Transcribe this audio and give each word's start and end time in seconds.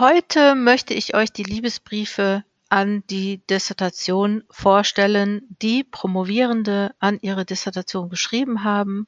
Heute 0.00 0.54
möchte 0.54 0.94
ich 0.94 1.14
euch 1.14 1.30
die 1.30 1.42
Liebesbriefe 1.42 2.42
an 2.70 3.04
die 3.10 3.42
Dissertation 3.50 4.44
vorstellen, 4.48 5.42
die 5.60 5.84
Promovierende 5.84 6.94
an 7.00 7.18
ihre 7.20 7.44
Dissertation 7.44 8.08
geschrieben 8.08 8.64
haben. 8.64 9.06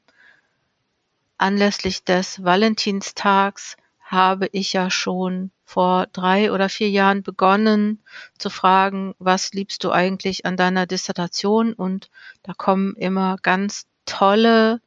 Anlässlich 1.39 2.05
des 2.05 2.45
Valentinstags 2.45 3.79
habe 4.03 4.51
ich 4.53 4.75
ja 4.75 4.91
schon 4.91 5.51
vor 5.65 6.09
drei 6.13 6.53
oder 6.53 6.69
vier 6.69 6.91
Jahren 6.91 7.23
begonnen 7.23 8.03
zu 8.37 8.51
fragen, 8.51 9.15
was 9.19 9.55
liebst 9.55 9.85
du 9.85 9.93
eigentlich 9.93 10.45
an 10.45 10.59
deiner 10.59 10.85
Dissertation? 10.85 11.73
Und 11.73 12.11
da 12.43 12.53
kommen 12.53 12.97
immer 12.97 13.39
ganz 13.41 13.87
tolle 14.05 14.83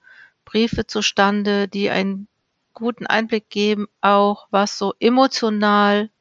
Briefe 0.45 0.85
zustande, 0.85 1.67
die 1.67 1.89
einen 1.89 2.27
guten 2.75 3.07
Einblick 3.07 3.49
geben, 3.49 3.87
auch 4.01 4.47
was 4.51 4.77
so 4.77 4.93
emotional 4.99 6.11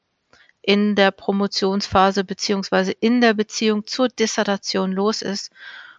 in 0.63 0.95
der 0.95 1.11
Promotionsphase 1.11 2.25
beziehungsweise 2.25 2.93
in 2.93 3.21
der 3.21 3.35
Beziehung 3.35 3.87
zur 3.87 4.09
Dissertation 4.09 4.93
los 4.93 5.21
ist. 5.21 5.53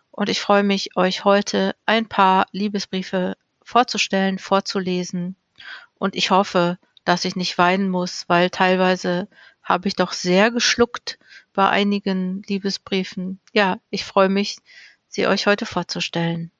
Und 0.10 0.30
ich 0.30 0.42
freue 0.42 0.64
mich, 0.64 0.96
euch 0.98 1.24
heute 1.24 1.76
ein 1.86 2.08
paar 2.08 2.48
Liebesbriefe 2.52 3.38
vorzustellen, 3.62 4.40
vorzulesen. 4.40 5.36
Und 6.00 6.16
ich 6.16 6.32
hoffe, 6.32 6.80
dass 7.04 7.26
ich 7.26 7.36
nicht 7.36 7.58
weinen 7.58 7.90
muss, 7.90 8.26
weil 8.28 8.50
teilweise 8.50 9.28
habe 9.62 9.88
ich 9.88 9.96
doch 9.96 10.14
sehr 10.14 10.50
geschluckt 10.52 11.20
bei 11.54 11.70
einigen 11.70 12.42
Liebesbriefen. 12.48 13.40
Ja, 13.54 13.80
ich 13.90 14.04
freue 14.04 14.30
mich, 14.30 14.58
sie 15.08 15.28
euch 15.28 15.48
heute 15.48 15.66
vorzustellen. 15.66 16.52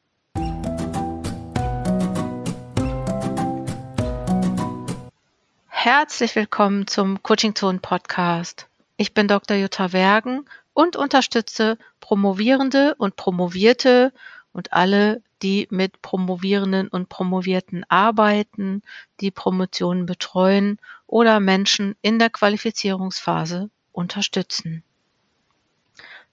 Herzlich 5.86 6.36
willkommen 6.36 6.88
zum 6.88 7.22
Coaching 7.22 7.54
Zone 7.54 7.78
Podcast. 7.78 8.68
Ich 8.98 9.14
bin 9.14 9.28
Dr. 9.28 9.56
Jutta 9.56 9.94
Wergen 9.94 10.50
und 10.74 10.96
unterstütze 10.96 11.78
Promovierende 12.00 12.96
und 12.96 13.18
Promovierte 13.18 14.12
und 14.52 14.74
alle, 14.74 15.22
die 15.44 15.68
mit 15.70 16.02
Promovierenden 16.02 16.88
und 16.88 17.08
Promovierten 17.08 17.86
arbeiten, 17.88 18.82
die 19.20 19.30
Promotionen 19.30 20.08
betreuen 20.08 20.80
oder 21.06 21.40
Menschen 21.40 21.96
in 22.02 22.18
der 22.18 22.32
Qualifizierungsphase 22.32 23.70
unterstützen. 23.92 24.82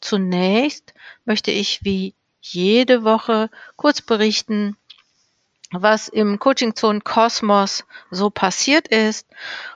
Zunächst 0.01 0.95
möchte 1.27 1.51
ich 1.51 1.85
wie 1.85 2.15
jede 2.41 3.05
Woche 3.05 3.51
kurz 3.77 4.01
berichten, 4.01 4.79
was 5.73 6.09
im 6.09 6.39
Coaching 6.39 6.77
Zone 6.77 7.01
Kosmos 7.01 7.85
so 8.11 8.31
passiert 8.31 8.89
ist. 8.89 9.27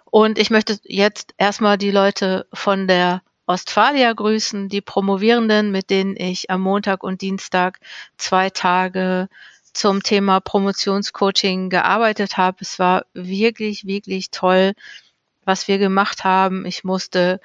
Und 0.05 0.39
ich 0.39 0.51
möchte 0.51 0.79
jetzt 0.85 1.35
erstmal 1.39 1.79
die 1.79 1.91
Leute 1.91 2.47
von 2.53 2.87
der 2.87 3.23
Ostfalia 3.47 4.13
grüßen, 4.13 4.69
die 4.69 4.81
Promovierenden, 4.81 5.71
mit 5.71 5.91
denen 5.91 6.17
ich 6.17 6.51
am 6.51 6.63
Montag 6.63 7.03
und 7.03 7.21
Dienstag 7.21 7.79
zwei 8.17 8.51
Tage 8.51 9.29
zum 9.73 10.03
Thema 10.03 10.41
Promotionscoaching 10.41 11.71
gearbeitet 11.71 12.37
habe. 12.37 12.59
Es 12.61 12.79
war 12.79 13.05
wirklich, 13.13 13.87
wirklich 13.87 14.31
toll, 14.31 14.73
was 15.45 15.69
wir 15.69 15.79
gemacht 15.79 16.25
haben. 16.25 16.67
Ich 16.67 16.83
musste 16.83 17.41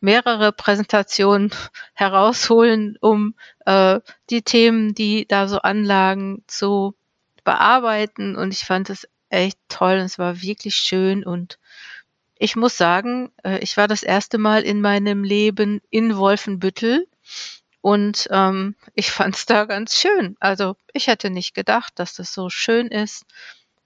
mehrere 0.00 0.52
Präsentationen 0.52 1.50
herausholen, 1.94 2.96
um 3.00 3.34
äh, 3.66 4.00
die 4.30 4.42
Themen, 4.42 4.94
die 4.94 5.26
da 5.26 5.48
so 5.48 5.58
anlagen, 5.58 6.44
zu 6.46 6.94
bearbeiten 7.44 8.36
und 8.36 8.52
ich 8.52 8.64
fand 8.64 8.90
es 8.90 9.08
echt 9.28 9.58
toll 9.68 9.94
und 9.94 10.04
es 10.04 10.18
war 10.18 10.42
wirklich 10.42 10.76
schön 10.76 11.24
und 11.24 11.58
ich 12.36 12.56
muss 12.56 12.76
sagen, 12.76 13.30
äh, 13.44 13.58
ich 13.58 13.76
war 13.76 13.88
das 13.88 14.02
erste 14.02 14.38
Mal 14.38 14.62
in 14.62 14.80
meinem 14.80 15.24
Leben 15.24 15.80
in 15.90 16.16
Wolfenbüttel 16.16 17.06
und 17.80 18.28
ähm, 18.30 18.76
ich 18.94 19.10
fand 19.10 19.36
es 19.36 19.46
da 19.46 19.64
ganz 19.64 19.96
schön. 20.00 20.36
Also 20.40 20.76
ich 20.92 21.06
hätte 21.06 21.30
nicht 21.30 21.54
gedacht, 21.54 21.92
dass 21.96 22.14
das 22.14 22.32
so 22.34 22.48
schön 22.50 22.88
ist. 22.88 23.24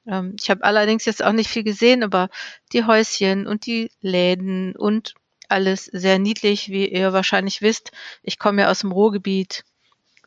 Ähm, 0.07 0.37
ich 0.41 0.51
habe 0.51 0.65
allerdings 0.65 1.05
jetzt 1.05 1.23
auch 1.23 1.33
nicht 1.33 1.51
viel 1.51 1.65
gesehen, 1.65 2.03
aber 2.03 2.29
die 2.73 2.85
Häuschen 2.85 3.47
und 3.47 3.67
die 3.67 3.91
Läden 4.01 4.75
und 4.77 5.15
alles 5.49 5.85
sehr 5.87 6.19
niedlich, 6.19 6.69
wie 6.69 6.89
ihr 6.89 7.13
wahrscheinlich 7.13 7.63
wisst. 7.63 7.93
Ich 8.23 8.39
komme 8.39 8.63
ja 8.63 8.71
aus 8.71 8.81
dem 8.81 8.93
Ruhrgebiet 8.93 9.65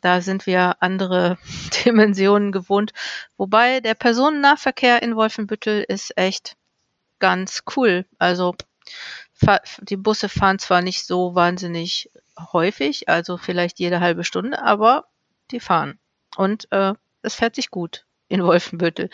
da 0.01 0.21
sind 0.21 0.45
wir 0.45 0.81
andere 0.81 1.37
Dimensionen 1.85 2.51
gewohnt. 2.51 2.91
Wobei 3.37 3.79
der 3.79 3.95
Personennahverkehr 3.95 5.01
in 5.01 5.15
Wolfenbüttel 5.15 5.83
ist 5.87 6.17
echt 6.17 6.55
ganz 7.19 7.63
cool. 7.75 8.05
Also 8.17 8.55
die 9.81 9.97
Busse 9.97 10.29
fahren 10.29 10.59
zwar 10.59 10.81
nicht 10.81 11.05
so 11.05 11.35
wahnsinnig 11.35 12.11
häufig, 12.53 13.07
also 13.07 13.37
vielleicht 13.37 13.79
jede 13.79 13.99
halbe 13.99 14.23
Stunde, 14.23 14.61
aber 14.61 15.05
die 15.51 15.59
fahren. 15.59 15.99
Und 16.35 16.71
äh, 16.71 16.93
es 17.21 17.35
fährt 17.35 17.55
sich 17.55 17.69
gut 17.69 18.05
in 18.27 18.43
Wolfenbüttel. 18.43 19.09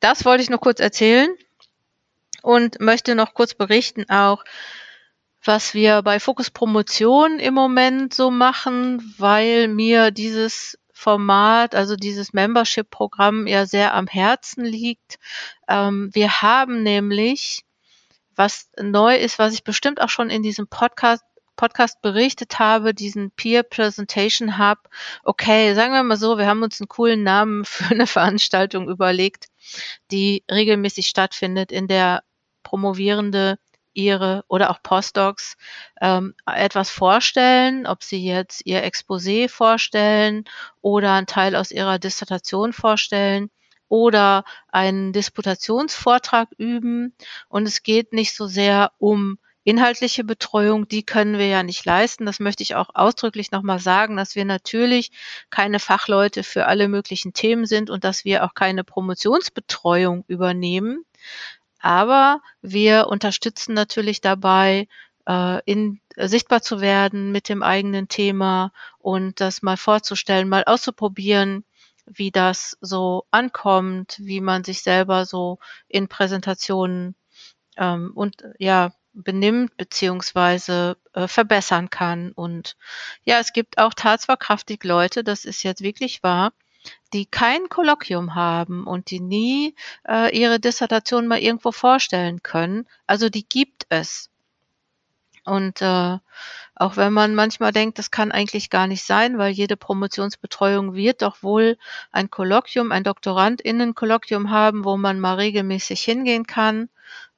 Das 0.00 0.24
wollte 0.24 0.42
ich 0.42 0.50
nur 0.50 0.60
kurz 0.60 0.80
erzählen 0.80 1.34
und 2.42 2.80
möchte 2.80 3.14
noch 3.14 3.34
kurz 3.34 3.54
berichten 3.54 4.08
auch, 4.08 4.44
was 5.46 5.74
wir 5.74 6.02
bei 6.02 6.20
Fokus 6.20 6.50
Promotion 6.50 7.38
im 7.38 7.54
Moment 7.54 8.14
so 8.14 8.30
machen, 8.30 9.14
weil 9.18 9.68
mir 9.68 10.10
dieses 10.10 10.78
Format, 10.92 11.74
also 11.74 11.94
dieses 11.94 12.32
Membership-Programm 12.32 13.46
ja 13.46 13.66
sehr 13.66 13.94
am 13.94 14.06
Herzen 14.06 14.64
liegt. 14.64 15.18
Ähm, 15.68 16.10
wir 16.12 16.42
haben 16.42 16.82
nämlich, 16.82 17.64
was 18.34 18.70
neu 18.80 19.16
ist, 19.16 19.38
was 19.38 19.52
ich 19.52 19.62
bestimmt 19.62 20.00
auch 20.00 20.08
schon 20.08 20.30
in 20.30 20.42
diesem 20.42 20.68
Podcast 20.68 21.22
Podcast 21.56 22.02
berichtet 22.02 22.58
habe, 22.58 22.92
diesen 22.92 23.30
Peer 23.30 23.62
Presentation 23.62 24.58
Hub. 24.58 24.78
Okay, 25.24 25.74
sagen 25.74 25.94
wir 25.94 26.02
mal 26.02 26.18
so, 26.18 26.36
wir 26.38 26.46
haben 26.46 26.62
uns 26.62 26.80
einen 26.80 26.88
coolen 26.88 27.22
Namen 27.22 27.64
für 27.64 27.86
eine 27.86 28.06
Veranstaltung 28.06 28.88
überlegt, 28.88 29.46
die 30.10 30.44
regelmäßig 30.50 31.06
stattfindet, 31.06 31.72
in 31.72 31.88
der 31.88 32.22
Promovierende 32.62 33.58
ihre 33.96 34.44
oder 34.48 34.70
auch 34.70 34.82
Postdocs 34.82 35.56
ähm, 36.00 36.34
etwas 36.46 36.90
vorstellen, 36.90 37.86
ob 37.86 38.02
sie 38.04 38.24
jetzt 38.24 38.62
ihr 38.66 38.84
Exposé 38.84 39.48
vorstellen 39.48 40.44
oder 40.82 41.14
einen 41.14 41.26
Teil 41.26 41.56
aus 41.56 41.70
ihrer 41.70 41.98
Dissertation 41.98 42.72
vorstellen 42.72 43.50
oder 43.88 44.44
einen 44.68 45.12
Disputationsvortrag 45.12 46.48
üben. 46.58 47.14
Und 47.48 47.66
es 47.66 47.82
geht 47.82 48.12
nicht 48.12 48.34
so 48.34 48.46
sehr 48.46 48.92
um 48.98 49.38
inhaltliche 49.64 50.22
Betreuung, 50.22 50.86
die 50.86 51.02
können 51.02 51.38
wir 51.38 51.48
ja 51.48 51.64
nicht 51.64 51.84
leisten. 51.84 52.24
Das 52.24 52.38
möchte 52.38 52.62
ich 52.62 52.76
auch 52.76 52.90
ausdrücklich 52.94 53.50
nochmal 53.50 53.80
sagen, 53.80 54.16
dass 54.16 54.36
wir 54.36 54.44
natürlich 54.44 55.10
keine 55.50 55.80
Fachleute 55.80 56.44
für 56.44 56.66
alle 56.66 56.86
möglichen 56.86 57.32
Themen 57.32 57.66
sind 57.66 57.90
und 57.90 58.04
dass 58.04 58.24
wir 58.24 58.44
auch 58.44 58.54
keine 58.54 58.84
Promotionsbetreuung 58.84 60.24
übernehmen. 60.28 61.04
Aber 61.80 62.40
wir 62.62 63.08
unterstützen 63.08 63.74
natürlich 63.74 64.20
dabei, 64.20 64.88
äh, 65.26 65.60
in, 65.64 66.00
äh, 66.16 66.28
sichtbar 66.28 66.62
zu 66.62 66.80
werden 66.80 67.32
mit 67.32 67.48
dem 67.48 67.62
eigenen 67.62 68.08
Thema 68.08 68.72
und 68.98 69.40
das 69.40 69.62
mal 69.62 69.76
vorzustellen, 69.76 70.48
mal 70.48 70.64
auszuprobieren, 70.64 71.64
wie 72.06 72.30
das 72.30 72.76
so 72.80 73.26
ankommt, 73.30 74.16
wie 74.20 74.40
man 74.40 74.64
sich 74.64 74.82
selber 74.82 75.24
so 75.26 75.58
in 75.88 76.08
Präsentationen 76.08 77.16
ähm, 77.76 78.12
und 78.14 78.44
ja 78.58 78.92
benimmt 79.12 79.76
beziehungsweise 79.76 80.98
äh, 81.14 81.26
verbessern 81.26 81.90
kann. 81.90 82.32
Und 82.32 82.76
ja, 83.24 83.38
es 83.40 83.52
gibt 83.52 83.78
auch 83.78 83.94
tatsverkraftig 83.94 84.84
Leute, 84.84 85.24
das 85.24 85.44
ist 85.44 85.62
jetzt 85.62 85.82
wirklich 85.82 86.22
wahr, 86.22 86.52
die 87.12 87.26
kein 87.26 87.68
Kolloquium 87.68 88.34
haben 88.34 88.86
und 88.86 89.10
die 89.10 89.20
nie 89.20 89.74
äh, 90.08 90.36
ihre 90.36 90.60
Dissertation 90.60 91.26
mal 91.26 91.38
irgendwo 91.38 91.72
vorstellen 91.72 92.42
können. 92.42 92.86
Also 93.06 93.28
die 93.28 93.48
gibt 93.48 93.86
es. 93.88 94.30
Und 95.44 95.80
äh, 95.80 96.18
auch 96.74 96.96
wenn 96.96 97.12
man 97.12 97.34
manchmal 97.34 97.72
denkt, 97.72 97.98
das 97.98 98.10
kann 98.10 98.32
eigentlich 98.32 98.68
gar 98.68 98.86
nicht 98.88 99.04
sein, 99.04 99.38
weil 99.38 99.52
jede 99.52 99.76
Promotionsbetreuung 99.76 100.94
wird 100.94 101.22
doch 101.22 101.42
wohl 101.42 101.78
ein 102.10 102.30
Kolloquium, 102.30 102.90
ein 102.92 103.04
Doktorandinnen-Kolloquium 103.04 104.50
haben, 104.50 104.84
wo 104.84 104.96
man 104.96 105.20
mal 105.20 105.36
regelmäßig 105.36 106.02
hingehen 106.02 106.46
kann. 106.46 106.90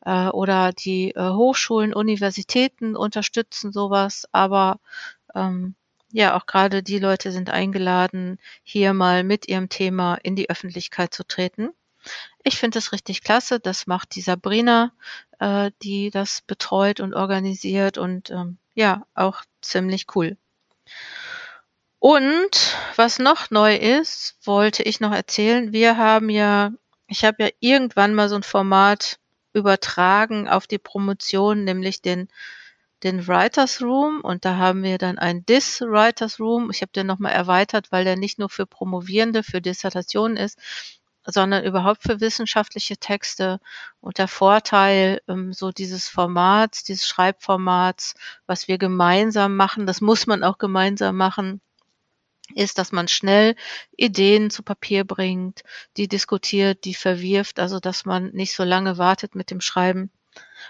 Äh, 0.05 0.29
oder 0.29 0.73
die 0.73 1.11
äh, 1.11 1.31
Hochschulen, 1.31 1.95
Universitäten 1.95 2.97
unterstützen 2.97 3.73
sowas. 3.73 4.27
Aber 4.33 4.81
ähm, 5.35 5.75
ja, 6.11 6.37
auch 6.37 6.47
gerade 6.47 6.83
die 6.83 6.99
Leute 6.99 7.33
sind 7.33 7.51
eingeladen, 7.51 8.39
hier 8.63 8.95
mal 8.95 9.25
mit 9.25 9.49
ihrem 9.49 9.69
Thema 9.69 10.15
in 10.17 10.37
die 10.37 10.51
Öffentlichkeit 10.51 11.13
zu 11.13 11.25
treten. 11.25 11.71
Ich 12.43 12.59
finde 12.59 12.79
es 12.79 12.93
richtig 12.93 13.23
klasse. 13.23 13.61
Das 13.61 13.87
macht 13.87 14.15
die 14.15 14.21
Sabrina, 14.21 14.93
äh, 15.39 15.71
die 15.83 16.11
das 16.11 16.43
betreut 16.43 17.01
und 17.01 17.15
organisiert 17.15 17.99
und 17.99 18.31
ähm, 18.31 18.59
ja, 18.75 19.07
auch 19.15 19.43
ziemlich 19.61 20.07
cool. 20.15 20.37
Und 21.99 22.77
was 22.97 23.19
noch 23.19 23.51
neu 23.51 23.75
ist, 23.77 24.37
wollte 24.45 24.83
ich 24.85 25.01
noch 25.01 25.13
erzählen. 25.13 25.73
Wir 25.73 25.97
haben 25.97 26.31
ja, 26.31 26.71
ich 27.09 27.25
habe 27.25 27.45
ja 27.45 27.51
irgendwann 27.61 28.15
mal 28.15 28.29
so 28.29 28.37
ein 28.37 28.45
Format 28.45 29.19
übertragen 29.53 30.49
auf 30.49 30.67
die 30.67 30.79
Promotion, 30.79 31.65
nämlich 31.65 32.01
den 32.01 32.29
den 33.03 33.27
Writers 33.27 33.81
Room 33.83 34.21
und 34.23 34.45
da 34.45 34.56
haben 34.56 34.83
wir 34.83 34.99
dann 34.99 35.19
ein 35.19 35.45
Dis 35.47 35.81
Writers 35.81 36.41
Room. 36.41 36.71
Ich 36.71 36.83
habe 36.83 36.93
den 36.93 37.06
nochmal 37.06 37.33
erweitert, 37.33 37.93
weil 37.93 38.05
der 38.05 38.17
nicht 38.17 38.39
nur 38.39 38.49
für 38.49 38.67
Promovierende, 38.67 39.43
für 39.43 39.61
Dissertationen 39.61 40.37
ist, 40.37 40.59
sondern 41.25 41.65
überhaupt 41.65 42.03
für 42.03 42.21
wissenschaftliche 42.21 42.97
Texte. 42.97 43.61
Und 44.00 44.19
der 44.19 44.29
Vorteil 44.29 45.21
ähm, 45.29 45.53
so 45.53 45.71
dieses 45.71 46.09
Formats, 46.09 46.85
dieses 46.85 47.06
Schreibformats, 47.06 48.15
was 48.47 48.67
wir 48.67 48.79
gemeinsam 48.79 49.55
machen, 49.56 49.87
das 49.87 50.00
muss 50.00 50.27
man 50.27 50.43
auch 50.43 50.59
gemeinsam 50.59 51.17
machen, 51.17 51.61
ist, 52.55 52.79
dass 52.79 52.93
man 52.93 53.09
schnell 53.09 53.56
Ideen 53.97 54.50
zu 54.50 54.62
Papier 54.62 55.05
bringt, 55.05 55.62
die 55.97 56.09
diskutiert, 56.09 56.85
die 56.85 56.95
verwirft, 56.95 57.61
also 57.61 57.79
dass 57.79 58.06
man 58.06 58.31
nicht 58.31 58.55
so 58.55 58.65
lange 58.65 58.99
wartet 58.99 59.35
mit 59.35 59.50
dem 59.50 59.61
Schreiben. 59.61 60.11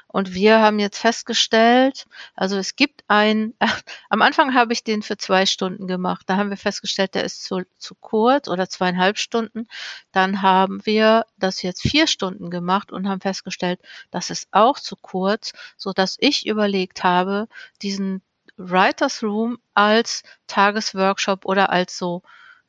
Und 0.07 0.35
wir 0.35 0.61
haben 0.61 0.79
jetzt 0.79 0.99
festgestellt, 0.99 2.07
also 2.35 2.57
es 2.57 2.77
gibt 2.77 3.05
ein, 3.09 3.55
äh, 3.59 3.67
am 4.11 4.23
Anfang 4.23 4.55
habe 4.55 4.73
ich 4.73 4.85
den 4.85 5.03
für 5.03 5.17
zwei 5.17 5.47
Stunden 5.47 5.87
gemacht. 5.87 6.25
Da 6.27 6.37
haben 6.37 6.51
wir 6.51 6.57
festgestellt, 6.57 7.15
der 7.15 7.25
ist 7.25 7.45
zu, 7.45 7.63
zu 7.79 7.95
kurz 7.95 8.49
oder 8.49 8.69
zweieinhalb 8.69 9.19
Stunden. 9.19 9.69
Dann 10.13 10.43
haben 10.43 10.85
wir 10.85 11.27
das 11.37 11.63
jetzt 11.63 11.83
vier 11.83 12.07
Stunden 12.07 12.51
gemacht 12.51 12.93
und 12.93 13.09
haben 13.09 13.21
festgestellt, 13.21 13.81
das 14.11 14.31
ist 14.31 14.49
auch 14.51 14.79
zu 14.79 14.97
kurz, 14.97 15.53
so 15.77 15.93
dass 15.93 16.17
ich 16.21 16.47
überlegt 16.47 17.05
habe, 17.05 17.49
diesen 17.83 18.23
Writers 18.57 19.23
Room 19.23 19.59
als 19.75 20.25
Tagesworkshop 20.49 21.45
oder 21.45 21.71
als 21.71 21.97
so 21.97 22.23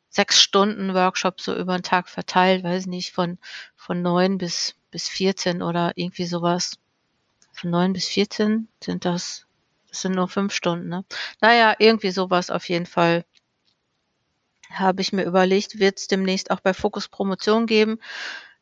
sechs 0.10 0.42
Stunden 0.42 0.94
Workshop 0.94 1.42
so 1.42 1.56
über 1.56 1.78
den 1.78 1.84
Tag 1.84 2.10
verteilt, 2.10 2.64
weiß 2.64 2.88
nicht, 2.88 3.12
von, 3.12 3.38
von 3.76 4.02
neun 4.02 4.38
bis, 4.38 4.76
bis 4.92 5.08
14 5.08 5.62
oder 5.62 5.94
irgendwie 5.96 6.26
sowas. 6.26 6.78
Von 7.60 7.72
neun 7.72 7.92
bis 7.92 8.08
14 8.08 8.70
sind 8.82 9.04
das, 9.04 9.46
das 9.90 10.04
sind 10.04 10.16
nur 10.16 10.30
fünf 10.30 10.54
Stunden, 10.54 10.88
ne? 10.88 11.04
Naja, 11.42 11.76
irgendwie 11.78 12.12
sowas 12.12 12.52
auf 12.52 12.70
jeden 12.70 12.86
Fall 12.86 13.26
habe 14.70 15.02
ich 15.02 15.12
mir 15.12 15.26
überlegt, 15.26 15.78
wird 15.78 15.98
es 15.98 16.08
demnächst 16.08 16.52
auch 16.52 16.62
bei 16.62 16.74
Fokus 16.74 17.10
Promotion 17.10 17.66
geben. 17.66 18.00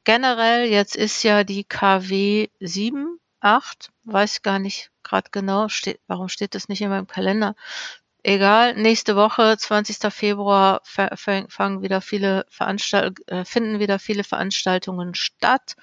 Generell, 0.03 0.67
jetzt 0.67 0.95
ist 0.95 1.21
ja 1.21 1.43
die 1.43 1.63
KW 1.63 2.47
7 2.59 3.19
8, 3.39 3.91
weiß 4.05 4.41
gar 4.41 4.57
nicht 4.57 4.89
gerade 5.03 5.29
genau, 5.31 5.69
steht, 5.69 5.99
warum 6.07 6.27
steht 6.27 6.55
das 6.55 6.67
nicht 6.67 6.81
in 6.81 6.89
meinem 6.89 7.05
Kalender? 7.05 7.55
Egal, 8.29 8.75
nächste 8.75 9.15
Woche, 9.15 9.55
20. 9.57 10.11
Februar, 10.13 10.81
fangen 10.83 11.81
wieder 11.81 12.01
viele 12.01 12.45
Veranstalt 12.49 13.25
äh, 13.29 13.45
finden 13.45 13.79
wieder 13.79 13.99
viele 13.99 14.25
Veranstaltungen 14.25 15.15
statt, 15.15 15.77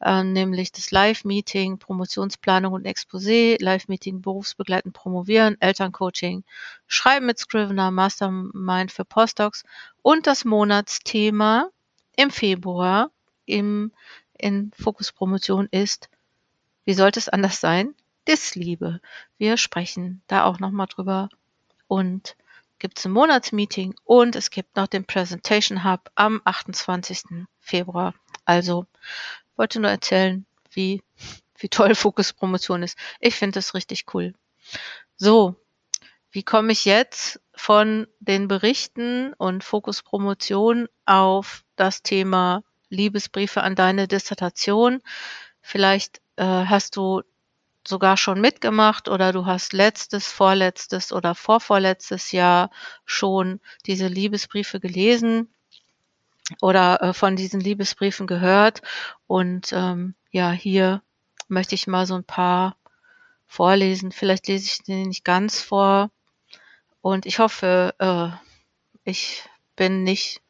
äh, 0.00 0.24
nämlich 0.24 0.72
das 0.72 0.92
Live-Meeting, 0.92 1.76
Promotionsplanung 1.78 2.72
und 2.72 2.86
Exposé, 2.86 3.62
Live-Meeting 3.62 4.22
berufsbegleitend 4.22 4.94
promovieren, 4.94 5.60
Elterncoaching, 5.60 6.42
Schreiben 6.86 7.26
mit 7.26 7.38
Scrivener, 7.38 7.90
Mastermind 7.90 8.90
für 8.90 9.04
Postdocs 9.04 9.64
und 10.00 10.26
das 10.26 10.46
Monatsthema 10.46 11.68
im 12.16 12.30
Februar 12.30 13.10
im, 13.44 13.92
in 14.38 14.72
Fokus 14.74 15.12
Promotion 15.12 15.68
ist 15.70 16.08
wie 16.86 16.94
sollte 16.94 17.18
es 17.18 17.28
anders 17.28 17.60
sein? 17.60 17.94
Disliebe. 18.26 19.02
Wir 19.36 19.58
sprechen 19.58 20.22
da 20.28 20.44
auch 20.44 20.60
nochmal 20.60 20.86
drüber. 20.86 21.28
Und 21.90 22.36
gibt 22.78 23.00
es 23.00 23.04
ein 23.04 23.10
Monatsmeeting 23.10 23.96
und 24.04 24.36
es 24.36 24.50
gibt 24.50 24.76
noch 24.76 24.86
den 24.86 25.04
Presentation 25.04 25.82
Hub 25.82 26.08
am 26.14 26.40
28. 26.44 27.48
Februar. 27.58 28.14
Also 28.44 28.86
wollte 29.56 29.80
nur 29.80 29.90
erzählen, 29.90 30.46
wie, 30.70 31.02
wie 31.58 31.68
toll 31.68 31.96
Fokus 31.96 32.32
Promotion 32.32 32.84
ist. 32.84 32.96
Ich 33.18 33.34
finde 33.34 33.58
es 33.58 33.74
richtig 33.74 34.14
cool. 34.14 34.34
So, 35.16 35.56
wie 36.30 36.44
komme 36.44 36.70
ich 36.70 36.84
jetzt 36.84 37.40
von 37.56 38.06
den 38.20 38.46
Berichten 38.46 39.32
und 39.32 39.64
Fokus 39.64 40.04
Promotion 40.04 40.86
auf 41.06 41.64
das 41.74 42.04
Thema 42.04 42.62
Liebesbriefe 42.88 43.62
an 43.62 43.74
deine 43.74 44.06
Dissertation? 44.06 45.02
Vielleicht 45.60 46.20
äh, 46.36 46.44
hast 46.44 46.94
du 46.94 47.22
sogar 47.90 48.16
schon 48.16 48.40
mitgemacht 48.40 49.08
oder 49.08 49.32
du 49.32 49.44
hast 49.44 49.74
letztes, 49.74 50.26
vorletztes 50.32 51.12
oder 51.12 51.34
vorvorletztes 51.34 52.32
Jahr 52.32 52.70
schon 53.04 53.60
diese 53.86 54.06
Liebesbriefe 54.06 54.80
gelesen 54.80 55.52
oder 56.62 57.02
äh, 57.02 57.12
von 57.12 57.36
diesen 57.36 57.60
Liebesbriefen 57.60 58.26
gehört. 58.26 58.80
Und 59.26 59.72
ähm, 59.72 60.14
ja, 60.30 60.50
hier 60.52 61.02
möchte 61.48 61.74
ich 61.74 61.86
mal 61.86 62.06
so 62.06 62.14
ein 62.14 62.24
paar 62.24 62.76
vorlesen. 63.46 64.12
Vielleicht 64.12 64.48
lese 64.48 64.64
ich 64.64 64.82
den 64.84 65.08
nicht 65.08 65.24
ganz 65.24 65.60
vor. 65.60 66.10
Und 67.02 67.26
ich 67.26 67.38
hoffe, 67.38 67.94
äh, 67.98 68.28
ich 69.04 69.44
bin 69.76 70.02
nicht 70.04 70.40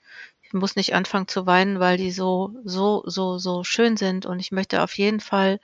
ich 0.50 0.54
muss 0.54 0.74
nicht 0.74 0.94
anfangen 0.96 1.28
zu 1.28 1.46
weinen, 1.46 1.78
weil 1.78 1.96
die 1.96 2.10
so, 2.10 2.52
so, 2.64 3.04
so, 3.06 3.38
so 3.38 3.62
schön 3.62 3.96
sind. 3.96 4.26
Und 4.26 4.40
ich 4.40 4.50
möchte 4.50 4.82
auf 4.82 4.98
jeden 4.98 5.20
Fall 5.20 5.60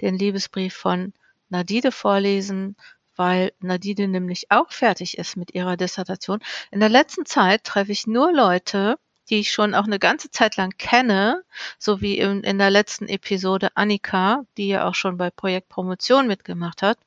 den 0.00 0.16
Liebesbrief 0.16 0.74
von 0.74 1.12
Nadide 1.50 1.92
vorlesen, 1.92 2.76
weil 3.16 3.52
Nadide 3.60 4.08
nämlich 4.08 4.50
auch 4.50 4.72
fertig 4.72 5.18
ist 5.18 5.36
mit 5.36 5.54
ihrer 5.54 5.76
Dissertation. 5.76 6.40
In 6.70 6.80
der 6.80 6.88
letzten 6.88 7.26
Zeit 7.26 7.64
treffe 7.64 7.92
ich 7.92 8.06
nur 8.06 8.32
Leute, 8.32 8.98
die 9.28 9.40
ich 9.40 9.52
schon 9.52 9.74
auch 9.74 9.84
eine 9.84 9.98
ganze 9.98 10.30
Zeit 10.30 10.56
lang 10.56 10.70
kenne, 10.78 11.44
so 11.78 12.00
wie 12.00 12.18
in, 12.18 12.42
in 12.42 12.58
der 12.58 12.70
letzten 12.70 13.08
Episode 13.08 13.68
Annika, 13.74 14.44
die 14.56 14.68
ja 14.68 14.88
auch 14.88 14.94
schon 14.94 15.16
bei 15.16 15.30
Projekt 15.30 15.68
Promotion 15.68 16.26
mitgemacht 16.26 16.82
hat. 16.82 16.98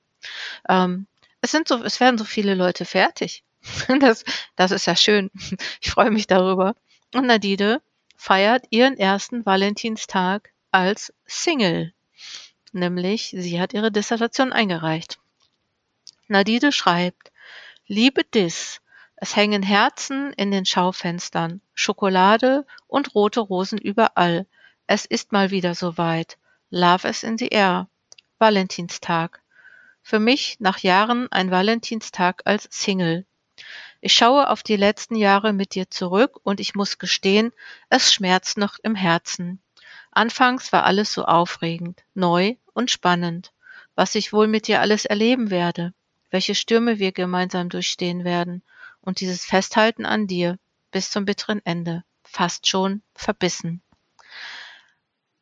Ähm, 0.69 1.07
es 1.41 1.51
sind 1.51 1.67
so, 1.67 1.83
es 1.83 1.99
werden 1.99 2.17
so 2.17 2.23
viele 2.23 2.55
Leute 2.55 2.85
fertig. 2.85 3.43
Das, 3.99 4.23
das 4.55 4.71
ist 4.71 4.87
ja 4.87 4.95
schön. 4.95 5.31
Ich 5.81 5.91
freue 5.91 6.11
mich 6.11 6.27
darüber. 6.27 6.75
Und 7.13 7.27
Nadide 7.27 7.81
feiert 8.17 8.65
ihren 8.69 8.97
ersten 8.97 9.45
Valentinstag 9.45 10.51
als 10.71 11.13
Single. 11.25 11.93
Nämlich, 12.73 13.33
sie 13.37 13.61
hat 13.61 13.73
ihre 13.73 13.91
Dissertation 13.91 14.51
eingereicht. 14.51 15.19
Nadide 16.27 16.71
schreibt, 16.71 17.31
Liebe 17.85 18.23
Dis, 18.23 18.81
es 19.15 19.35
hängen 19.35 19.61
Herzen 19.61 20.33
in 20.33 20.51
den 20.51 20.65
Schaufenstern, 20.65 21.61
Schokolade 21.75 22.65
und 22.87 23.13
rote 23.13 23.39
Rosen 23.39 23.77
überall. 23.77 24.47
Es 24.87 25.05
ist 25.05 25.31
mal 25.31 25.51
wieder 25.51 25.75
soweit. 25.75 26.37
Love 26.71 27.07
is 27.07 27.23
in 27.23 27.37
the 27.37 27.47
air. 27.47 27.87
Valentinstag. 28.39 29.41
Für 30.01 30.19
mich 30.19 30.57
nach 30.59 30.79
Jahren 30.79 31.31
ein 31.31 31.51
Valentinstag 31.51 32.41
als 32.45 32.67
Single. 32.71 33.25
Ich 34.01 34.13
schaue 34.13 34.50
auf 34.50 34.63
die 34.63 34.75
letzten 34.75 35.15
Jahre 35.15 35.53
mit 35.53 35.75
dir 35.75 35.89
zurück 35.89 36.39
und 36.43 36.59
ich 36.59 36.75
muss 36.75 36.98
gestehen, 36.98 37.53
es 37.89 38.12
schmerzt 38.12 38.57
noch 38.57 38.79
im 38.81 38.95
Herzen. 38.95 39.62
Anfangs 40.15 40.72
war 40.72 40.84
alles 40.84 41.12
so 41.12 41.25
aufregend, 41.25 42.03
neu 42.13 42.55
und 42.74 42.91
spannend, 42.91 43.51
was 43.96 44.13
ich 44.13 44.32
wohl 44.32 44.48
mit 44.48 44.67
dir 44.67 44.79
alles 44.79 45.05
erleben 45.05 45.50
werde, 45.50 45.93
welche 46.29 46.53
Stürme 46.53 47.00
wir 47.00 47.12
gemeinsam 47.12 47.70
durchstehen 47.70 48.24
werden 48.24 48.62
und 49.01 49.20
dieses 49.20 49.43
Festhalten 49.43 50.05
an 50.05 50.27
dir 50.27 50.60
bis 50.91 51.10
zum 51.10 51.25
bitteren 51.25 51.62
Ende, 51.65 52.03
fast 52.24 52.67
schon 52.67 53.01
verbissen. 53.15 53.82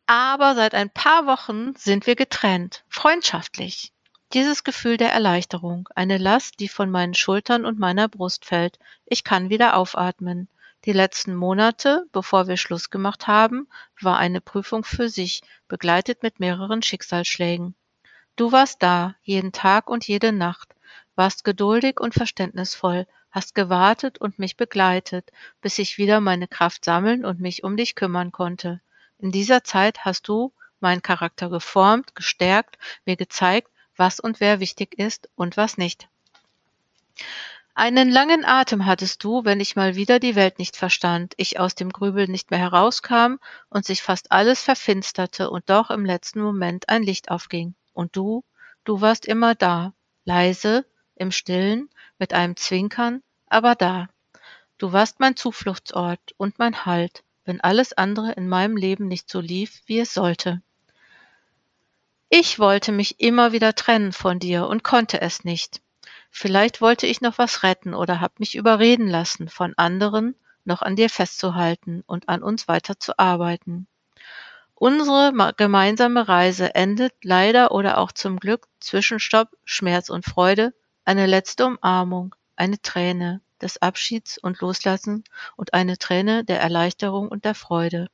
Aber 0.07 0.55
seit 0.55 0.73
ein 0.73 0.89
paar 0.89 1.25
Wochen 1.25 1.75
sind 1.75 2.07
wir 2.07 2.15
getrennt, 2.15 2.83
freundschaftlich. 2.87 3.91
Dieses 4.33 4.63
Gefühl 4.63 4.95
der 4.95 5.11
Erleichterung, 5.11 5.89
eine 5.95 6.17
Last, 6.17 6.61
die 6.61 6.69
von 6.69 6.89
meinen 6.89 7.13
Schultern 7.13 7.65
und 7.65 7.79
meiner 7.79 8.07
Brust 8.07 8.45
fällt. 8.45 8.79
Ich 9.05 9.25
kann 9.25 9.49
wieder 9.49 9.75
aufatmen. 9.75 10.47
Die 10.85 10.93
letzten 10.93 11.35
Monate, 11.35 12.07
bevor 12.11 12.47
wir 12.47 12.57
Schluss 12.57 12.89
gemacht 12.89 13.27
haben, 13.27 13.67
war 13.99 14.17
eine 14.17 14.41
Prüfung 14.41 14.83
für 14.83 15.09
sich, 15.09 15.43
begleitet 15.67 16.23
mit 16.23 16.39
mehreren 16.39 16.81
Schicksalsschlägen. 16.81 17.75
Du 18.35 18.51
warst 18.51 18.81
da, 18.81 19.15
jeden 19.21 19.51
Tag 19.51 19.91
und 19.91 20.07
jede 20.07 20.31
Nacht, 20.31 20.73
warst 21.15 21.43
geduldig 21.43 21.99
und 21.99 22.15
verständnisvoll, 22.15 23.05
hast 23.29 23.53
gewartet 23.53 24.17
und 24.17 24.39
mich 24.39 24.57
begleitet, 24.57 25.31
bis 25.61 25.77
ich 25.77 25.99
wieder 25.99 26.19
meine 26.19 26.47
Kraft 26.47 26.83
sammeln 26.83 27.25
und 27.25 27.39
mich 27.39 27.63
um 27.63 27.77
dich 27.77 27.93
kümmern 27.93 28.31
konnte. 28.31 28.81
In 29.19 29.31
dieser 29.31 29.63
Zeit 29.63 30.03
hast 30.03 30.27
du 30.27 30.51
meinen 30.79 31.03
Charakter 31.03 31.49
geformt, 31.49 32.15
gestärkt, 32.15 32.79
mir 33.05 33.17
gezeigt, 33.17 33.69
was 33.95 34.19
und 34.19 34.39
wer 34.39 34.59
wichtig 34.59 34.97
ist 34.97 35.29
und 35.35 35.57
was 35.57 35.77
nicht. 35.77 36.09
Einen 37.73 38.09
langen 38.09 38.43
Atem 38.43 38.85
hattest 38.85 39.23
du, 39.23 39.45
wenn 39.45 39.61
ich 39.61 39.77
mal 39.77 39.95
wieder 39.95 40.19
die 40.19 40.35
Welt 40.35 40.59
nicht 40.59 40.75
verstand, 40.75 41.33
ich 41.37 41.57
aus 41.57 41.73
dem 41.73 41.89
Grübeln 41.89 42.29
nicht 42.29 42.51
mehr 42.51 42.59
herauskam 42.59 43.35
und 43.69 43.85
sich 43.85 44.01
fast 44.01 44.31
alles 44.31 44.61
verfinsterte 44.61 45.49
und 45.49 45.69
doch 45.69 45.89
im 45.89 46.03
letzten 46.03 46.41
Moment 46.41 46.89
ein 46.89 47.01
Licht 47.01 47.31
aufging. 47.31 47.73
Und 47.93 48.15
du, 48.17 48.43
du 48.83 48.99
warst 48.99 49.25
immer 49.25 49.55
da, 49.55 49.93
leise, 50.25 50.85
im 51.15 51.31
Stillen, 51.31 51.89
mit 52.19 52.33
einem 52.33 52.57
Zwinkern, 52.57 53.23
aber 53.47 53.75
da. 53.75 54.09
Du 54.77 54.91
warst 54.91 55.21
mein 55.21 55.37
Zufluchtsort 55.37 56.19
und 56.37 56.59
mein 56.59 56.85
Halt, 56.85 57.23
wenn 57.45 57.61
alles 57.61 57.93
andere 57.93 58.33
in 58.33 58.49
meinem 58.49 58.75
Leben 58.75 59.07
nicht 59.07 59.29
so 59.29 59.39
lief, 59.39 59.81
wie 59.85 59.99
es 59.99 60.13
sollte. 60.13 60.61
Ich 62.29 62.59
wollte 62.59 62.91
mich 62.91 63.21
immer 63.21 63.53
wieder 63.53 63.75
trennen 63.75 64.11
von 64.11 64.39
dir 64.39 64.67
und 64.67 64.83
konnte 64.83 65.21
es 65.21 65.45
nicht. 65.45 65.81
Vielleicht 66.31 66.81
wollte 66.81 67.05
ich 67.05 67.21
noch 67.21 67.37
was 67.37 67.61
retten 67.61 67.93
oder 67.93 68.21
hab 68.21 68.39
mich 68.39 68.55
überreden 68.55 69.07
lassen, 69.07 69.49
von 69.49 69.73
anderen 69.77 70.35
noch 70.63 70.81
an 70.81 70.95
dir 70.95 71.09
festzuhalten 71.09 72.03
und 72.07 72.29
an 72.29 72.41
uns 72.41 72.67
weiter 72.67 72.99
zu 72.99 73.19
arbeiten. 73.19 73.87
Unsere 74.73 75.53
gemeinsame 75.57 76.27
Reise 76.27 76.73
endet 76.73 77.13
leider 77.21 77.71
oder 77.71 77.99
auch 77.99 78.11
zum 78.11 78.39
Glück 78.39 78.67
Zwischenstopp, 78.79 79.49
Schmerz 79.65 80.09
und 80.09 80.25
Freude, 80.25 80.73
eine 81.05 81.27
letzte 81.27 81.67
Umarmung, 81.67 82.33
eine 82.55 82.81
Träne 82.81 83.41
des 83.61 83.81
Abschieds 83.81 84.37
und 84.37 84.59
Loslassen 84.59 85.23
und 85.55 85.73
eine 85.73 85.97
Träne 85.97 86.43
der 86.43 86.61
Erleichterung 86.61 87.27
und 87.27 87.45
der 87.45 87.53
Freude. 87.53 88.07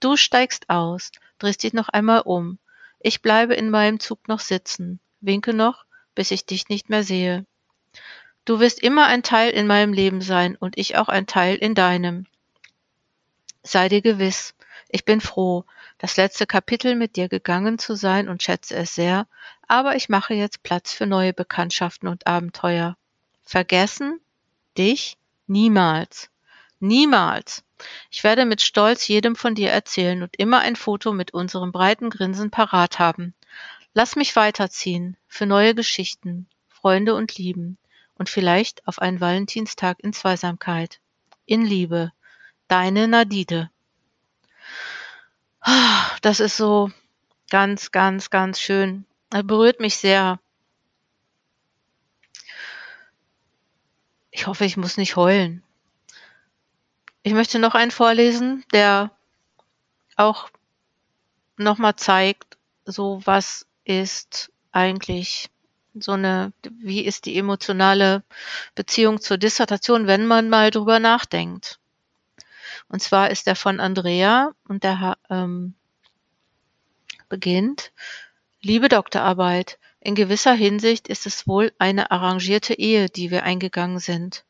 Du 0.00 0.16
steigst 0.16 0.68
aus, 0.68 1.10
drehst 1.38 1.62
dich 1.62 1.72
noch 1.72 1.88
einmal 1.88 2.20
um, 2.22 2.58
ich 3.00 3.22
bleibe 3.22 3.54
in 3.54 3.70
meinem 3.70 4.00
Zug 4.00 4.28
noch 4.28 4.40
sitzen, 4.40 5.00
winke 5.20 5.54
noch, 5.54 5.86
bis 6.14 6.30
ich 6.30 6.46
dich 6.46 6.68
nicht 6.68 6.90
mehr 6.90 7.02
sehe. 7.02 7.44
Du 8.44 8.60
wirst 8.60 8.80
immer 8.80 9.06
ein 9.06 9.22
Teil 9.22 9.50
in 9.50 9.66
meinem 9.66 9.92
Leben 9.92 10.20
sein 10.20 10.56
und 10.56 10.76
ich 10.78 10.96
auch 10.96 11.08
ein 11.08 11.26
Teil 11.26 11.56
in 11.56 11.74
deinem. 11.74 12.26
Sei 13.62 13.88
dir 13.88 14.02
gewiss, 14.02 14.54
ich 14.88 15.04
bin 15.04 15.20
froh, 15.20 15.64
das 15.98 16.16
letzte 16.16 16.46
Kapitel 16.46 16.94
mit 16.94 17.16
dir 17.16 17.28
gegangen 17.28 17.78
zu 17.78 17.94
sein 17.94 18.28
und 18.28 18.42
schätze 18.42 18.76
es 18.76 18.94
sehr, 18.94 19.26
aber 19.66 19.96
ich 19.96 20.08
mache 20.08 20.34
jetzt 20.34 20.62
Platz 20.62 20.92
für 20.92 21.06
neue 21.06 21.32
Bekanntschaften 21.32 22.08
und 22.08 22.26
Abenteuer. 22.26 22.96
Vergessen? 23.42 24.20
Dich? 24.76 25.16
Niemals. 25.46 26.30
Niemals. 26.80 27.64
Ich 28.10 28.24
werde 28.24 28.44
mit 28.44 28.60
Stolz 28.60 29.08
jedem 29.08 29.36
von 29.36 29.54
dir 29.54 29.70
erzählen 29.70 30.22
und 30.22 30.36
immer 30.36 30.60
ein 30.60 30.76
Foto 30.76 31.12
mit 31.12 31.32
unserem 31.32 31.72
breiten 31.72 32.10
Grinsen 32.10 32.50
parat 32.50 32.98
haben. 32.98 33.34
Lass 33.96 34.16
mich 34.16 34.34
weiterziehen 34.34 35.16
für 35.28 35.46
neue 35.46 35.72
Geschichten, 35.72 36.48
Freunde 36.68 37.14
und 37.14 37.38
Lieben 37.38 37.78
und 38.16 38.28
vielleicht 38.28 38.86
auf 38.88 38.98
einen 38.98 39.20
Valentinstag 39.20 40.00
in 40.00 40.12
Zweisamkeit. 40.12 41.00
In 41.46 41.64
Liebe. 41.64 42.12
Deine 42.66 43.06
Nadide. 43.06 43.70
Das 46.22 46.40
ist 46.40 46.56
so 46.56 46.90
ganz, 47.50 47.92
ganz, 47.92 48.30
ganz 48.30 48.58
schön. 48.58 49.06
Er 49.30 49.44
berührt 49.44 49.78
mich 49.78 49.96
sehr. 49.96 50.40
Ich 54.32 54.48
hoffe, 54.48 54.64
ich 54.64 54.76
muss 54.76 54.96
nicht 54.96 55.14
heulen. 55.14 55.62
Ich 57.22 57.32
möchte 57.32 57.60
noch 57.60 57.74
einen 57.74 57.92
vorlesen, 57.92 58.64
der 58.72 59.12
auch 60.16 60.50
nochmal 61.56 61.94
zeigt, 61.94 62.58
so 62.84 63.20
was 63.24 63.66
ist 63.84 64.52
eigentlich 64.72 65.50
so 65.94 66.12
eine, 66.12 66.52
wie 66.80 67.04
ist 67.04 67.26
die 67.26 67.38
emotionale 67.38 68.24
Beziehung 68.74 69.20
zur 69.20 69.38
Dissertation, 69.38 70.06
wenn 70.06 70.26
man 70.26 70.48
mal 70.48 70.70
drüber 70.70 70.98
nachdenkt. 70.98 71.78
Und 72.88 73.00
zwar 73.00 73.30
ist 73.30 73.46
er 73.46 73.56
von 73.56 73.80
Andrea 73.80 74.52
und 74.68 74.82
der 74.82 75.16
ähm, 75.30 75.74
beginnt, 77.28 77.92
liebe 78.60 78.88
Doktorarbeit, 78.88 79.78
in 80.00 80.14
gewisser 80.14 80.52
Hinsicht 80.52 81.08
ist 81.08 81.26
es 81.26 81.46
wohl 81.46 81.72
eine 81.78 82.10
arrangierte 82.10 82.74
Ehe, 82.74 83.08
die 83.08 83.30
wir 83.30 83.44
eingegangen 83.44 84.00
sind. 84.00 84.44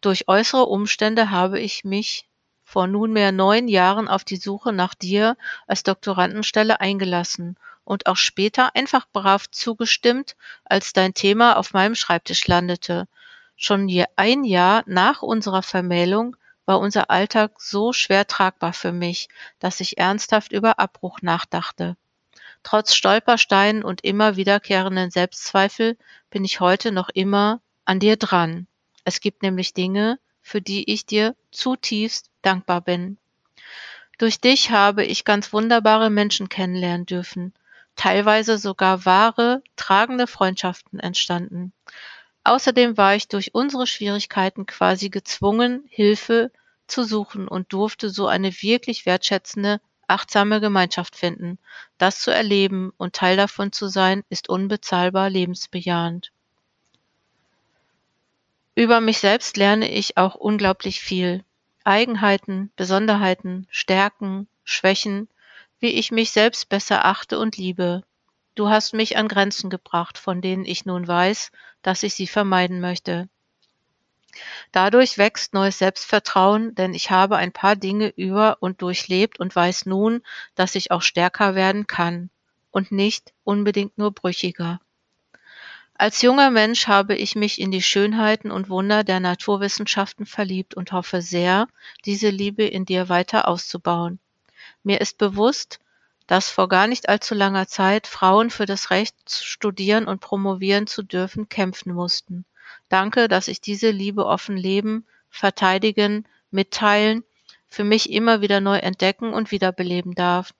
Durch 0.00 0.28
äußere 0.28 0.66
Umstände 0.66 1.30
habe 1.30 1.60
ich 1.60 1.84
mich 1.84 2.28
vor 2.64 2.86
nunmehr 2.86 3.32
neun 3.32 3.68
Jahren 3.68 4.08
auf 4.08 4.24
die 4.24 4.36
Suche 4.36 4.72
nach 4.72 4.94
dir 4.94 5.36
als 5.66 5.82
Doktorandenstelle 5.82 6.80
eingelassen 6.80 7.56
und 7.84 8.06
auch 8.06 8.16
später 8.16 8.74
einfach 8.74 9.06
brav 9.12 9.50
zugestimmt, 9.50 10.36
als 10.64 10.92
dein 10.92 11.14
Thema 11.14 11.56
auf 11.56 11.72
meinem 11.72 11.94
Schreibtisch 11.94 12.46
landete. 12.46 13.08
Schon 13.56 13.88
je 13.88 14.06
ein 14.16 14.44
Jahr 14.44 14.82
nach 14.86 15.22
unserer 15.22 15.62
Vermählung 15.62 16.36
war 16.64 16.78
unser 16.78 17.10
Alltag 17.10 17.60
so 17.60 17.92
schwer 17.92 18.26
tragbar 18.26 18.72
für 18.72 18.92
mich, 18.92 19.28
dass 19.58 19.80
ich 19.80 19.98
ernsthaft 19.98 20.52
über 20.52 20.78
Abbruch 20.78 21.20
nachdachte. 21.22 21.96
Trotz 22.62 22.94
Stolpersteinen 22.94 23.82
und 23.82 24.04
immer 24.04 24.36
wiederkehrenden 24.36 25.10
Selbstzweifel 25.10 25.96
bin 26.30 26.44
ich 26.44 26.60
heute 26.60 26.92
noch 26.92 27.08
immer 27.08 27.60
an 27.84 27.98
dir 27.98 28.16
dran. 28.16 28.68
Es 29.04 29.20
gibt 29.20 29.42
nämlich 29.42 29.74
Dinge, 29.74 30.18
für 30.40 30.60
die 30.60 30.90
ich 30.90 31.06
dir 31.06 31.34
zutiefst 31.50 32.30
dankbar 32.42 32.80
bin. 32.80 33.18
Durch 34.18 34.40
dich 34.40 34.70
habe 34.70 35.04
ich 35.04 35.24
ganz 35.24 35.52
wunderbare 35.52 36.10
Menschen 36.10 36.48
kennenlernen 36.48 37.06
dürfen, 37.06 37.52
teilweise 37.96 38.58
sogar 38.58 39.04
wahre, 39.04 39.62
tragende 39.76 40.26
Freundschaften 40.26 40.98
entstanden. 41.00 41.72
Außerdem 42.44 42.96
war 42.96 43.14
ich 43.14 43.28
durch 43.28 43.54
unsere 43.54 43.86
Schwierigkeiten 43.86 44.66
quasi 44.66 45.10
gezwungen, 45.10 45.84
Hilfe 45.88 46.50
zu 46.86 47.04
suchen 47.04 47.46
und 47.46 47.72
durfte 47.72 48.10
so 48.10 48.26
eine 48.26 48.52
wirklich 48.62 49.06
wertschätzende, 49.06 49.80
achtsame 50.08 50.60
Gemeinschaft 50.60 51.16
finden. 51.16 51.58
Das 51.98 52.20
zu 52.20 52.30
erleben 52.30 52.92
und 52.96 53.14
Teil 53.14 53.36
davon 53.36 53.72
zu 53.72 53.88
sein, 53.88 54.24
ist 54.28 54.48
unbezahlbar 54.48 55.30
lebensbejahend. 55.30 56.32
Über 58.74 59.00
mich 59.00 59.18
selbst 59.18 59.56
lerne 59.56 59.90
ich 59.90 60.16
auch 60.16 60.34
unglaublich 60.34 61.00
viel. 61.00 61.44
Eigenheiten, 61.84 62.72
Besonderheiten, 62.76 63.66
Stärken, 63.70 64.48
Schwächen, 64.64 65.28
wie 65.82 65.88
ich 65.90 66.12
mich 66.12 66.30
selbst 66.30 66.68
besser 66.68 67.04
achte 67.04 67.40
und 67.40 67.56
liebe. 67.56 68.04
Du 68.54 68.68
hast 68.68 68.94
mich 68.94 69.16
an 69.16 69.26
Grenzen 69.26 69.68
gebracht, 69.68 70.16
von 70.16 70.40
denen 70.40 70.64
ich 70.64 70.86
nun 70.86 71.08
weiß, 71.08 71.50
dass 71.82 72.04
ich 72.04 72.14
sie 72.14 72.28
vermeiden 72.28 72.80
möchte. 72.80 73.28
Dadurch 74.70 75.18
wächst 75.18 75.54
neues 75.54 75.78
Selbstvertrauen, 75.78 76.76
denn 76.76 76.94
ich 76.94 77.10
habe 77.10 77.36
ein 77.36 77.50
paar 77.50 77.74
Dinge 77.74 78.10
über 78.16 78.58
und 78.60 78.80
durchlebt 78.80 79.40
und 79.40 79.54
weiß 79.56 79.86
nun, 79.86 80.22
dass 80.54 80.76
ich 80.76 80.92
auch 80.92 81.02
stärker 81.02 81.56
werden 81.56 81.88
kann 81.88 82.30
und 82.70 82.92
nicht 82.92 83.32
unbedingt 83.42 83.98
nur 83.98 84.12
brüchiger. 84.12 84.80
Als 85.94 86.22
junger 86.22 86.50
Mensch 86.50 86.86
habe 86.86 87.16
ich 87.16 87.34
mich 87.34 87.60
in 87.60 87.72
die 87.72 87.82
Schönheiten 87.82 88.52
und 88.52 88.68
Wunder 88.68 89.02
der 89.02 89.18
Naturwissenschaften 89.18 90.26
verliebt 90.26 90.74
und 90.74 90.92
hoffe 90.92 91.22
sehr, 91.22 91.66
diese 92.04 92.30
Liebe 92.30 92.64
in 92.64 92.84
dir 92.84 93.08
weiter 93.08 93.48
auszubauen. 93.48 94.20
Mir 94.82 95.00
ist 95.00 95.18
bewusst, 95.18 95.80
dass 96.26 96.50
vor 96.50 96.68
gar 96.68 96.86
nicht 96.86 97.08
allzu 97.08 97.34
langer 97.34 97.66
Zeit 97.66 98.06
Frauen 98.06 98.50
für 98.50 98.66
das 98.66 98.90
Recht, 98.90 99.14
studieren 99.30 100.06
und 100.06 100.20
promovieren 100.20 100.86
zu 100.86 101.02
dürfen, 101.02 101.48
kämpfen 101.48 101.92
mussten. 101.92 102.44
Danke, 102.88 103.28
dass 103.28 103.48
ich 103.48 103.60
diese 103.60 103.90
Liebe 103.90 104.26
offen 104.26 104.56
leben, 104.56 105.06
verteidigen, 105.30 106.26
mitteilen, 106.50 107.24
für 107.68 107.84
mich 107.84 108.10
immer 108.10 108.40
wieder 108.40 108.60
neu 108.60 108.78
entdecken 108.78 109.32
und 109.32 109.50
wiederbeleben 109.50 110.14
darf. 110.14 110.52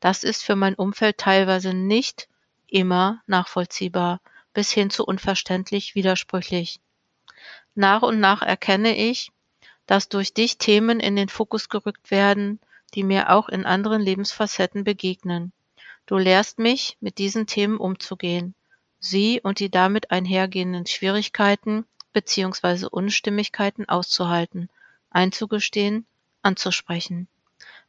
Das 0.00 0.24
ist 0.24 0.44
für 0.44 0.56
mein 0.56 0.74
Umfeld 0.74 1.18
teilweise 1.18 1.72
nicht 1.74 2.28
immer 2.66 3.22
nachvollziehbar 3.26 4.20
bis 4.52 4.70
hin 4.70 4.90
zu 4.90 5.04
unverständlich 5.04 5.94
widersprüchlich. 5.94 6.80
Nach 7.74 8.02
und 8.02 8.20
nach 8.20 8.42
erkenne 8.42 8.96
ich, 8.96 9.32
dass 9.86 10.08
durch 10.08 10.34
dich 10.34 10.58
Themen 10.58 11.00
in 11.00 11.16
den 11.16 11.28
Fokus 11.28 11.68
gerückt 11.68 12.10
werden, 12.10 12.60
die 12.94 13.04
mir 13.04 13.30
auch 13.30 13.48
in 13.48 13.64
anderen 13.64 14.02
Lebensfacetten 14.02 14.84
begegnen. 14.84 15.52
Du 16.06 16.18
lehrst 16.18 16.58
mich, 16.58 16.96
mit 17.00 17.18
diesen 17.18 17.46
Themen 17.46 17.78
umzugehen, 17.78 18.54
sie 18.98 19.40
und 19.40 19.60
die 19.60 19.70
damit 19.70 20.10
einhergehenden 20.10 20.86
Schwierigkeiten 20.86 21.84
bzw. 22.12 22.86
Unstimmigkeiten 22.90 23.88
auszuhalten, 23.88 24.68
einzugestehen, 25.10 26.06
anzusprechen. 26.42 27.28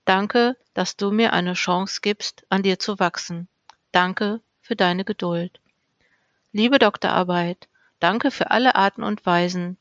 Danke, 0.05 0.57
dass 0.73 0.97
du 0.97 1.11
mir 1.11 1.33
eine 1.33 1.53
Chance 1.53 2.01
gibst, 2.01 2.45
an 2.49 2.63
dir 2.63 2.79
zu 2.79 2.99
wachsen. 2.99 3.47
Danke 3.91 4.41
für 4.61 4.75
deine 4.75 5.05
Geduld. 5.05 5.59
Liebe 6.51 6.77
Doktorarbeit, 6.77 7.67
danke 7.99 8.31
für 8.31 8.51
alle 8.51 8.75
Arten 8.75 9.03
und 9.03 9.25
Weisen, 9.25 9.77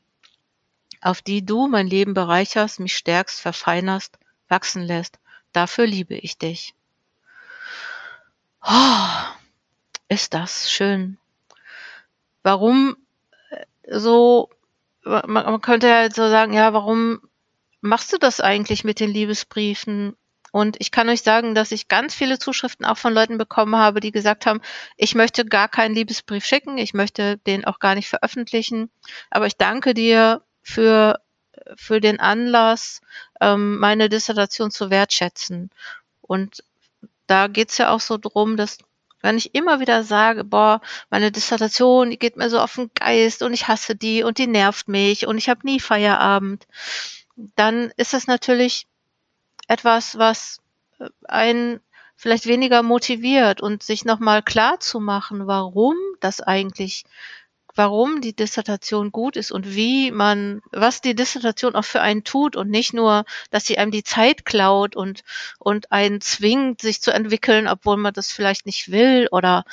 auf 1.01 1.21
die 1.21 1.45
du 1.45 1.67
mein 1.67 1.87
Leben 1.87 2.13
bereicherst, 2.13 2.79
mich 2.79 2.95
stärkst, 2.95 3.41
verfeinerst, 3.41 4.17
wachsen 4.53 4.83
lässt. 4.83 5.17
Dafür 5.51 5.87
liebe 5.87 6.13
ich 6.13 6.37
dich. 6.37 6.75
Oh, 8.63 9.07
ist 10.09 10.35
das 10.35 10.71
schön. 10.71 11.17
Warum 12.43 12.95
äh, 13.49 13.99
so, 13.99 14.49
man, 15.03 15.59
könnte 15.61 15.87
ja 15.87 16.11
so 16.11 16.29
sagen, 16.29 16.53
ja, 16.53 16.71
warum 16.71 17.21
machst 17.81 18.13
du 18.13 18.17
das 18.19 18.41
eigentlich 18.41 18.83
mit 18.83 18.99
den 18.99 19.09
Liebesbriefen? 19.09 20.15
Und 20.51 20.75
ich 20.79 20.91
kann 20.91 21.09
euch 21.09 21.23
sagen, 21.23 21.55
dass 21.55 21.71
ich 21.71 21.87
ganz 21.87 22.13
viele 22.13 22.37
Zuschriften 22.37 22.85
auch 22.85 22.99
von 22.99 23.11
Leuten 23.11 23.39
bekommen 23.39 23.75
habe, 23.75 24.01
die 24.01 24.11
gesagt 24.11 24.45
haben, 24.45 24.61
ich 24.97 25.15
möchte 25.15 25.45
gar 25.45 25.67
keinen 25.67 25.95
Liebesbrief 25.95 26.45
schicken, 26.45 26.77
ich 26.77 26.93
möchte 26.93 27.37
den 27.37 27.65
auch 27.65 27.79
gar 27.79 27.95
nicht 27.95 28.07
veröffentlichen. 28.07 28.91
Aber 29.31 29.47
ich 29.47 29.57
danke 29.57 29.95
dir 29.95 30.43
für, 30.61 31.19
für 31.75 32.01
den 32.01 32.19
Anlass, 32.19 33.01
ähm, 33.41 33.79
meine 33.79 34.09
Dissertation 34.09 34.71
zu 34.71 34.89
wertschätzen. 34.89 35.69
Und 36.21 36.63
da 37.27 37.47
geht's 37.47 37.77
ja 37.77 37.91
auch 37.91 37.99
so 38.01 38.17
drum, 38.17 38.57
dass 38.57 38.77
Wenn 39.21 39.37
ich 39.37 39.55
immer 39.55 39.79
wieder 39.79 40.03
sage, 40.03 40.43
boah, 40.43 40.81
meine 41.09 41.31
Dissertation, 41.31 42.09
die 42.09 42.19
geht 42.19 42.35
mir 42.35 42.49
so 42.49 42.59
auf 42.59 42.75
den 42.75 42.91
Geist 42.93 43.41
und 43.41 43.53
ich 43.53 43.67
hasse 43.69 43.95
die 43.95 44.23
und 44.23 44.37
die 44.37 44.47
nervt 44.47 44.89
mich 44.89 45.25
und 45.27 45.37
ich 45.37 45.47
habe 45.49 45.61
nie 45.65 45.79
Feierabend, 45.79 46.67
dann 47.55 47.91
ist 47.97 48.13
das 48.13 48.27
natürlich 48.27 48.85
etwas, 49.67 50.17
was 50.17 50.59
äh, 50.99 51.09
einen 51.27 51.79
vielleicht 52.15 52.45
weniger 52.47 52.83
motiviert 52.83 53.61
und 53.61 53.83
sich 53.83 54.05
nochmal 54.05 54.43
klar 54.43 54.79
zu 54.79 54.99
machen, 54.99 55.47
warum 55.47 55.95
das 56.19 56.41
eigentlich 56.41 57.05
warum 57.75 58.21
die 58.21 58.35
Dissertation 58.35 59.11
gut 59.11 59.35
ist 59.35 59.51
und 59.51 59.75
wie 59.75 60.11
man, 60.11 60.61
was 60.71 61.01
die 61.01 61.15
Dissertation 61.15 61.75
auch 61.75 61.85
für 61.85 62.01
einen 62.01 62.23
tut 62.23 62.55
und 62.55 62.69
nicht 62.69 62.93
nur, 62.93 63.25
dass 63.49 63.65
sie 63.65 63.77
einem 63.77 63.91
die 63.91 64.03
Zeit 64.03 64.45
klaut 64.45 64.95
und, 64.95 65.23
und 65.59 65.91
einen 65.91 66.21
zwingt, 66.21 66.81
sich 66.81 67.01
zu 67.01 67.11
entwickeln, 67.11 67.67
obwohl 67.67 67.97
man 67.97 68.13
das 68.13 68.31
vielleicht 68.31 68.65
nicht 68.65 68.91
will 68.91 69.27
oder 69.31 69.65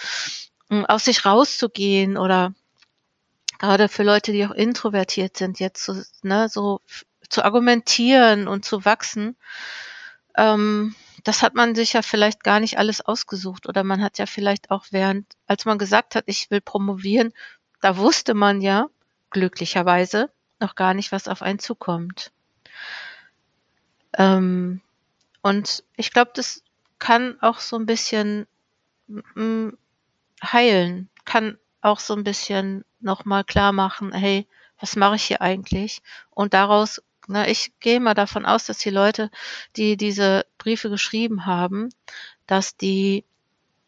hm, 0.69 0.87
aus 0.87 1.05
sich 1.05 1.25
rauszugehen 1.25 2.17
oder 2.17 2.55
gerade 3.59 3.89
für 3.89 4.03
Leute, 4.03 4.33
die 4.33 4.47
auch 4.47 4.53
introvertiert 4.53 5.37
sind, 5.37 5.61
jetzt 5.61 5.85
so, 5.85 5.95
ne, 6.23 6.49
so 6.49 6.81
zu 7.29 7.45
argumentieren 7.45 8.49
und 8.49 8.65
zu 8.65 8.85
wachsen. 8.85 9.37
Ähm, 10.37 10.95
das 11.25 11.43
hat 11.43 11.55
man 11.55 11.75
sich 11.75 11.93
ja 11.93 12.03
vielleicht 12.03 12.43
gar 12.43 12.61
nicht 12.61 12.79
alles 12.79 13.01
ausgesucht 13.03 13.69
oder 13.69 13.85
man 13.85 14.03
hat 14.03 14.19
ja 14.19 14.27
vielleicht 14.27 14.71
auch 14.71 14.87
während, 14.91 15.27
als 15.47 15.67
man 15.67 15.79
gesagt 15.79 16.15
hat, 16.15 16.25
ich 16.27 16.51
will 16.51 16.63
promovieren, 16.63 17.33
da 17.81 17.97
wusste 17.97 18.35
man 18.35 18.61
ja 18.61 18.89
glücklicherweise 19.31 20.31
noch 20.59 20.75
gar 20.75 20.95
nicht, 20.95 21.13
was 21.13 21.29
auf 21.29 21.43
einen 21.43 21.59
zukommt. 21.59 22.33
Ähm, 24.17 24.81
und 25.43 25.85
ich 25.97 26.13
glaube, 26.13 26.33
das 26.35 26.63
kann 26.99 27.41
auch 27.41 27.61
so 27.61 27.77
ein 27.77 27.87
bisschen 27.87 28.47
mm, 29.07 29.71
heilen, 30.43 31.09
kann 31.25 31.59
auch 31.81 32.01
so 32.01 32.15
ein 32.15 32.25
bisschen 32.25 32.85
nochmal 33.01 33.45
klar 33.45 33.73
machen, 33.73 34.13
hey, 34.13 34.47
was 34.79 34.97
mache 34.97 35.17
ich 35.17 35.25
hier 35.25 35.41
eigentlich? 35.41 36.03
Und 36.31 36.55
daraus, 36.55 37.03
na, 37.27 37.43
ne, 37.43 37.51
ich 37.51 37.73
gehe 37.81 38.01
mal 38.01 38.15
davon 38.15 38.45
aus, 38.47 38.67
dass 38.67 38.79
die 38.79 38.91
Leute, 38.91 39.31
die 39.77 39.97
diese 39.97 40.47
Briefe 40.59 40.91
geschrieben 40.91 41.47
haben, 41.47 41.91
dass 42.47 42.77
die, 42.77 43.25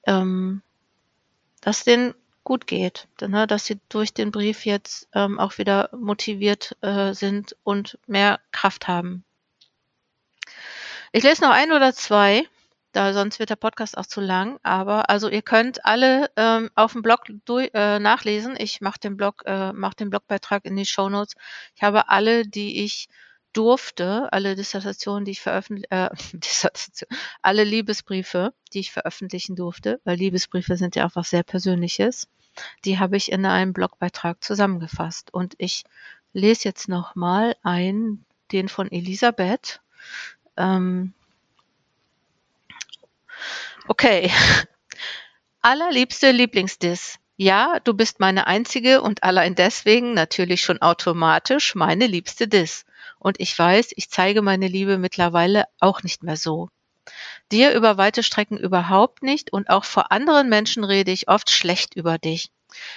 ähm, 0.07 0.63
dass 1.61 1.85
denen 1.85 2.15
gut 2.45 2.67
geht, 2.67 3.09
ne, 3.21 3.47
dass 3.47 3.67
sie 3.67 3.81
durch 3.89 4.13
den 4.15 4.31
Brief 4.31 4.67
jetzt 4.67 5.09
ähm, 5.15 5.39
auch 5.39 5.59
wieder 5.59 5.91
motiviert 5.93 6.77
äh, 6.81 7.13
sind 7.13 7.57
und 7.65 7.99
mehr 8.07 8.41
Kraft 8.51 8.89
haben. 8.89 9.25
Ich 11.13 11.25
lese 11.25 11.43
noch 11.43 11.51
ein 11.51 11.73
oder 11.73 11.93
zwei, 11.93 12.47
da 12.93 13.15
sonst 13.15 13.39
wird 13.39 13.51
der 13.51 13.57
Podcast 13.57 13.97
auch 13.97 14.07
zu 14.07 14.21
lang. 14.21 14.59
Aber 14.63 15.09
also 15.11 15.29
ihr 15.29 15.43
könnt 15.43 15.85
alle 15.85 16.31
ähm, 16.37 16.71
auf 16.75 16.93
dem 16.93 17.03
Blog 17.03 17.25
durch, 17.45 17.71
äh, 17.75 17.99
nachlesen. 17.99 18.55
Ich 18.59 18.81
mache 18.81 19.01
den 19.01 19.17
Blog, 19.17 19.43
äh, 19.47 19.73
mache 19.73 19.97
den 19.97 20.11
Blogbeitrag 20.11 20.65
in 20.65 20.77
die 20.77 20.87
Show 20.87 21.09
Notes. 21.09 21.35
Ich 21.75 21.83
habe 21.83 22.09
alle, 22.09 22.47
die 22.47 22.85
ich 22.85 23.09
durfte, 23.53 24.33
alle 24.33 24.57
Dissertationen, 24.57 25.25
die 25.25 25.33
ich 25.33 25.41
veröffentliche, 25.41 25.89
äh, 25.91 26.11
alle 27.43 27.65
Liebesbriefe, 27.65 28.53
die 28.73 28.81
ich 28.81 28.93
veröffentlichen 28.93 29.57
durfte, 29.57 30.01
weil 30.05 30.17
Liebesbriefe 30.17 30.77
sind 30.77 30.97
ja 30.97 31.09
was 31.15 31.31
sehr 31.31 31.43
Persönliches, 31.43 32.29
die 32.85 32.99
habe 32.99 33.17
ich 33.17 33.33
in 33.33 33.47
einem 33.47 33.73
Blogbeitrag 33.73 34.43
zusammengefasst. 34.43 35.33
Und 35.33 35.55
ich 35.59 35.85
lese 36.33 36.69
jetzt 36.69 36.89
nochmal 36.89 37.57
ein, 37.63 38.25
den 38.53 38.69
von 38.69 38.91
Elisabeth. 38.91 39.81
Ähm, 40.57 41.13
okay. 43.89 44.31
Allerliebste 45.63 46.33
Lieblingsdiss. 46.33 47.19
Ja, 47.37 47.79
du 47.85 47.95
bist 47.95 48.21
meine 48.21 48.47
einzige 48.47 49.01
und 49.01 49.23
allein 49.23 49.55
deswegen 49.55 50.13
natürlich 50.13 50.63
schon 50.63 50.83
automatisch 50.83 51.75
meine 51.75 52.07
liebste 52.07 52.47
Diss. 52.47 52.85
Und 53.23 53.39
ich 53.39 53.57
weiß, 53.57 53.93
ich 53.95 54.11
zeige 54.11 54.43
meine 54.43 54.67
Liebe 54.67 54.99
mittlerweile 54.99 55.67
auch 55.79 56.03
nicht 56.03 56.25
mehr 56.25 56.37
so. 56.37 56.71
Dir 57.53 57.73
über 57.73 57.97
weite 57.97 58.25
Strecken 58.25 58.59
überhaupt 58.59 59.23
nicht 59.23 59.53
und 59.53 59.71
auch 59.71 59.85
vor 59.85 60.11
anderen 60.11 60.49
Menschen 60.49 60.83
rede 60.83 61.13
ich 61.13 61.29
oft 61.29 61.49
schlecht 61.49 61.95
über 61.95 62.19
dich. 62.19 62.51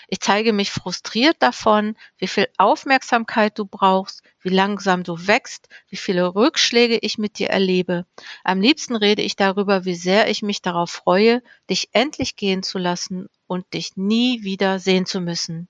Ich 0.07 0.21
zeige 0.21 0.51
mich 0.51 0.71
frustriert 0.71 1.35
davon, 1.39 1.95
wie 2.17 2.27
viel 2.27 2.47
Aufmerksamkeit 2.57 3.59
du 3.59 3.65
brauchst, 3.65 4.23
wie 4.41 4.49
langsam 4.49 5.03
du 5.03 5.27
wächst, 5.27 5.67
wie 5.89 5.97
viele 5.97 6.33
Rückschläge 6.33 6.97
ich 6.97 7.19
mit 7.19 7.37
dir 7.37 7.51
erlebe. 7.51 8.07
Am 8.43 8.61
liebsten 8.61 8.95
rede 8.95 9.21
ich 9.21 9.35
darüber, 9.35 9.85
wie 9.85 9.95
sehr 9.95 10.27
ich 10.27 10.41
mich 10.41 10.63
darauf 10.63 10.89
freue, 10.89 11.43
dich 11.69 11.89
endlich 11.91 12.35
gehen 12.35 12.63
zu 12.63 12.79
lassen 12.79 13.27
und 13.45 13.75
dich 13.75 13.95
nie 13.95 14.41
wieder 14.41 14.79
sehen 14.79 15.05
zu 15.05 15.21
müssen. 15.21 15.67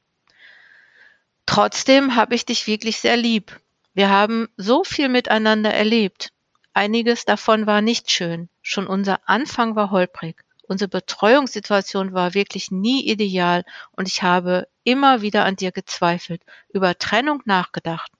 Trotzdem 1.46 2.16
habe 2.16 2.36
ich 2.36 2.46
dich 2.46 2.68
wirklich 2.68 3.02
sehr 3.02 3.18
lieb. 3.18 3.60
Wir 3.96 4.10
haben 4.10 4.50
so 4.58 4.84
viel 4.84 5.08
miteinander 5.08 5.74
erlebt. 5.74 6.34
Einiges 6.74 7.24
davon 7.24 7.66
war 7.66 7.82
nicht 7.82 8.12
schön. 8.12 8.50
Schon 8.62 8.88
unser 8.88 9.30
Anfang 9.30 9.78
war 9.78 9.90
holprig. 9.90 10.44
Unsere 10.68 10.90
Betreuungssituation 10.90 12.12
war 12.12 12.34
wirklich 12.34 12.72
nie 12.72 13.08
ideal 13.08 13.64
und 13.94 14.10
ich 14.10 14.22
habe 14.22 14.68
immer 14.84 15.22
wieder 15.22 15.46
an 15.46 15.56
dir 15.56 15.72
gezweifelt, 15.72 16.42
über 16.68 16.98
Trennung 16.98 17.42
nachgedacht. 17.46 18.12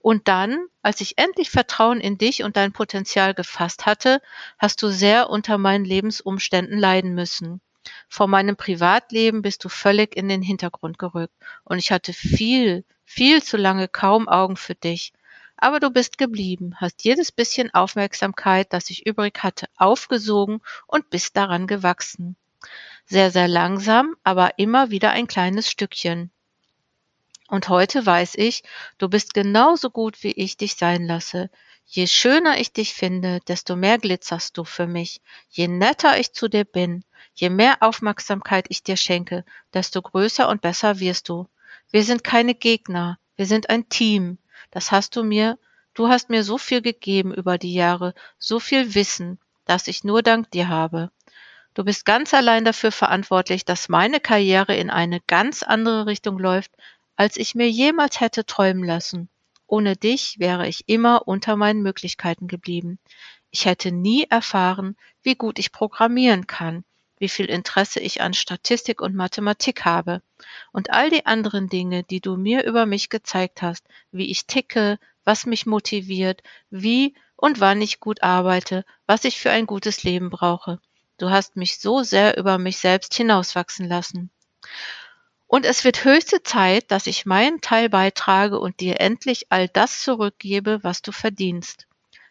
Und 0.00 0.28
dann, 0.28 0.66
als 0.82 1.00
ich 1.00 1.16
endlich 1.16 1.48
Vertrauen 1.48 2.02
in 2.02 2.18
dich 2.18 2.42
und 2.42 2.58
dein 2.58 2.72
Potenzial 2.72 3.32
gefasst 3.32 3.86
hatte, 3.86 4.20
hast 4.58 4.82
du 4.82 4.90
sehr 4.90 5.30
unter 5.30 5.56
meinen 5.56 5.86
Lebensumständen 5.86 6.78
leiden 6.78 7.14
müssen. 7.14 7.62
Vor 8.10 8.26
meinem 8.26 8.56
Privatleben 8.56 9.40
bist 9.40 9.64
du 9.64 9.70
völlig 9.70 10.14
in 10.14 10.28
den 10.28 10.42
Hintergrund 10.42 10.98
gerückt 10.98 11.34
und 11.64 11.78
ich 11.78 11.90
hatte 11.90 12.12
viel, 12.12 12.84
viel 13.06 13.42
zu 13.42 13.56
lange 13.56 13.88
kaum 13.88 14.28
Augen 14.28 14.56
für 14.56 14.74
dich. 14.74 15.14
Aber 15.56 15.80
du 15.80 15.88
bist 15.88 16.18
geblieben, 16.18 16.74
hast 16.76 17.04
jedes 17.04 17.32
bisschen 17.32 17.72
Aufmerksamkeit, 17.72 18.72
das 18.74 18.90
ich 18.90 19.06
übrig 19.06 19.42
hatte, 19.42 19.68
aufgesogen 19.76 20.60
und 20.86 21.08
bist 21.08 21.36
daran 21.36 21.66
gewachsen. 21.66 22.36
Sehr, 23.06 23.30
sehr 23.30 23.48
langsam, 23.48 24.16
aber 24.22 24.58
immer 24.58 24.90
wieder 24.90 25.12
ein 25.12 25.28
kleines 25.28 25.70
Stückchen. 25.70 26.30
Und 27.48 27.68
heute 27.68 28.04
weiß 28.04 28.34
ich, 28.34 28.64
du 28.98 29.08
bist 29.08 29.32
genauso 29.32 29.90
gut, 29.90 30.22
wie 30.24 30.32
ich 30.32 30.56
dich 30.56 30.74
sein 30.74 31.06
lasse. 31.06 31.48
Je 31.86 32.08
schöner 32.08 32.58
ich 32.58 32.72
dich 32.72 32.92
finde, 32.92 33.38
desto 33.46 33.76
mehr 33.76 33.98
glitzerst 33.98 34.58
du 34.58 34.64
für 34.64 34.88
mich. 34.88 35.20
Je 35.48 35.68
netter 35.68 36.18
ich 36.18 36.32
zu 36.32 36.48
dir 36.48 36.64
bin, 36.64 37.04
je 37.34 37.48
mehr 37.48 37.76
Aufmerksamkeit 37.80 38.66
ich 38.68 38.82
dir 38.82 38.96
schenke, 38.96 39.44
desto 39.72 40.02
größer 40.02 40.48
und 40.48 40.60
besser 40.60 40.98
wirst 40.98 41.28
du. 41.28 41.48
Wir 41.92 42.02
sind 42.02 42.24
keine 42.24 42.54
Gegner, 42.54 43.18
wir 43.36 43.46
sind 43.46 43.70
ein 43.70 43.88
Team. 43.88 44.38
Das 44.70 44.90
hast 44.90 45.16
du 45.16 45.22
mir, 45.22 45.58
du 45.94 46.08
hast 46.08 46.30
mir 46.30 46.42
so 46.42 46.58
viel 46.58 46.82
gegeben 46.82 47.32
über 47.32 47.58
die 47.58 47.74
Jahre, 47.74 48.14
so 48.38 48.58
viel 48.60 48.94
Wissen, 48.94 49.38
das 49.64 49.86
ich 49.86 50.04
nur 50.04 50.22
dank 50.22 50.50
dir 50.50 50.68
habe. 50.68 51.10
Du 51.74 51.84
bist 51.84 52.04
ganz 52.04 52.34
allein 52.34 52.64
dafür 52.64 52.90
verantwortlich, 52.90 53.64
dass 53.64 53.88
meine 53.88 54.18
Karriere 54.18 54.74
in 54.74 54.90
eine 54.90 55.20
ganz 55.20 55.62
andere 55.62 56.06
Richtung 56.06 56.38
läuft, 56.38 56.72
als 57.16 57.36
ich 57.36 57.54
mir 57.54 57.70
jemals 57.70 58.20
hätte 58.20 58.46
träumen 58.46 58.84
lassen. 58.84 59.28
Ohne 59.66 59.96
dich 59.96 60.38
wäre 60.38 60.66
ich 60.68 60.88
immer 60.88 61.26
unter 61.28 61.56
meinen 61.56 61.82
Möglichkeiten 61.82 62.46
geblieben. 62.46 62.98
Ich 63.50 63.64
hätte 63.64 63.92
nie 63.92 64.24
erfahren, 64.24 64.96
wie 65.22 65.34
gut 65.34 65.58
ich 65.58 65.72
programmieren 65.72 66.46
kann, 66.46 66.84
wie 67.18 67.28
viel 67.28 67.46
Interesse 67.46 68.00
ich 68.00 68.20
an 68.20 68.34
Statistik 68.34 69.00
und 69.00 69.14
Mathematik 69.14 69.84
habe 69.84 70.22
und 70.72 70.90
all 70.90 71.10
die 71.10 71.24
anderen 71.24 71.68
Dinge, 71.68 72.02
die 72.02 72.20
du 72.20 72.36
mir 72.36 72.64
über 72.64 72.86
mich 72.86 73.08
gezeigt 73.08 73.62
hast, 73.62 73.84
wie 74.12 74.30
ich 74.30 74.46
ticke, 74.46 74.98
was 75.24 75.46
mich 75.46 75.66
motiviert, 75.66 76.42
wie 76.70 77.14
und 77.36 77.60
wann 77.60 77.80
ich 77.80 78.00
gut 78.00 78.22
arbeite, 78.22 78.84
was 79.06 79.24
ich 79.24 79.38
für 79.38 79.50
ein 79.50 79.66
gutes 79.66 80.02
Leben 80.02 80.30
brauche. 80.30 80.80
Du 81.18 81.30
hast 81.30 81.56
mich 81.56 81.78
so 81.78 82.02
sehr 82.02 82.36
über 82.36 82.58
mich 82.58 82.78
selbst 82.78 83.14
hinauswachsen 83.14 83.88
lassen. 83.88 84.30
Und 85.46 85.64
es 85.64 85.84
wird 85.84 86.04
höchste 86.04 86.42
Zeit, 86.42 86.90
dass 86.90 87.06
ich 87.06 87.24
meinen 87.24 87.60
Teil 87.60 87.88
beitrage 87.88 88.58
und 88.58 88.80
dir 88.80 89.00
endlich 89.00 89.46
all 89.50 89.68
das 89.68 90.02
zurückgebe, 90.02 90.80
was 90.82 91.02
du 91.02 91.12
verdienst. 91.12 91.86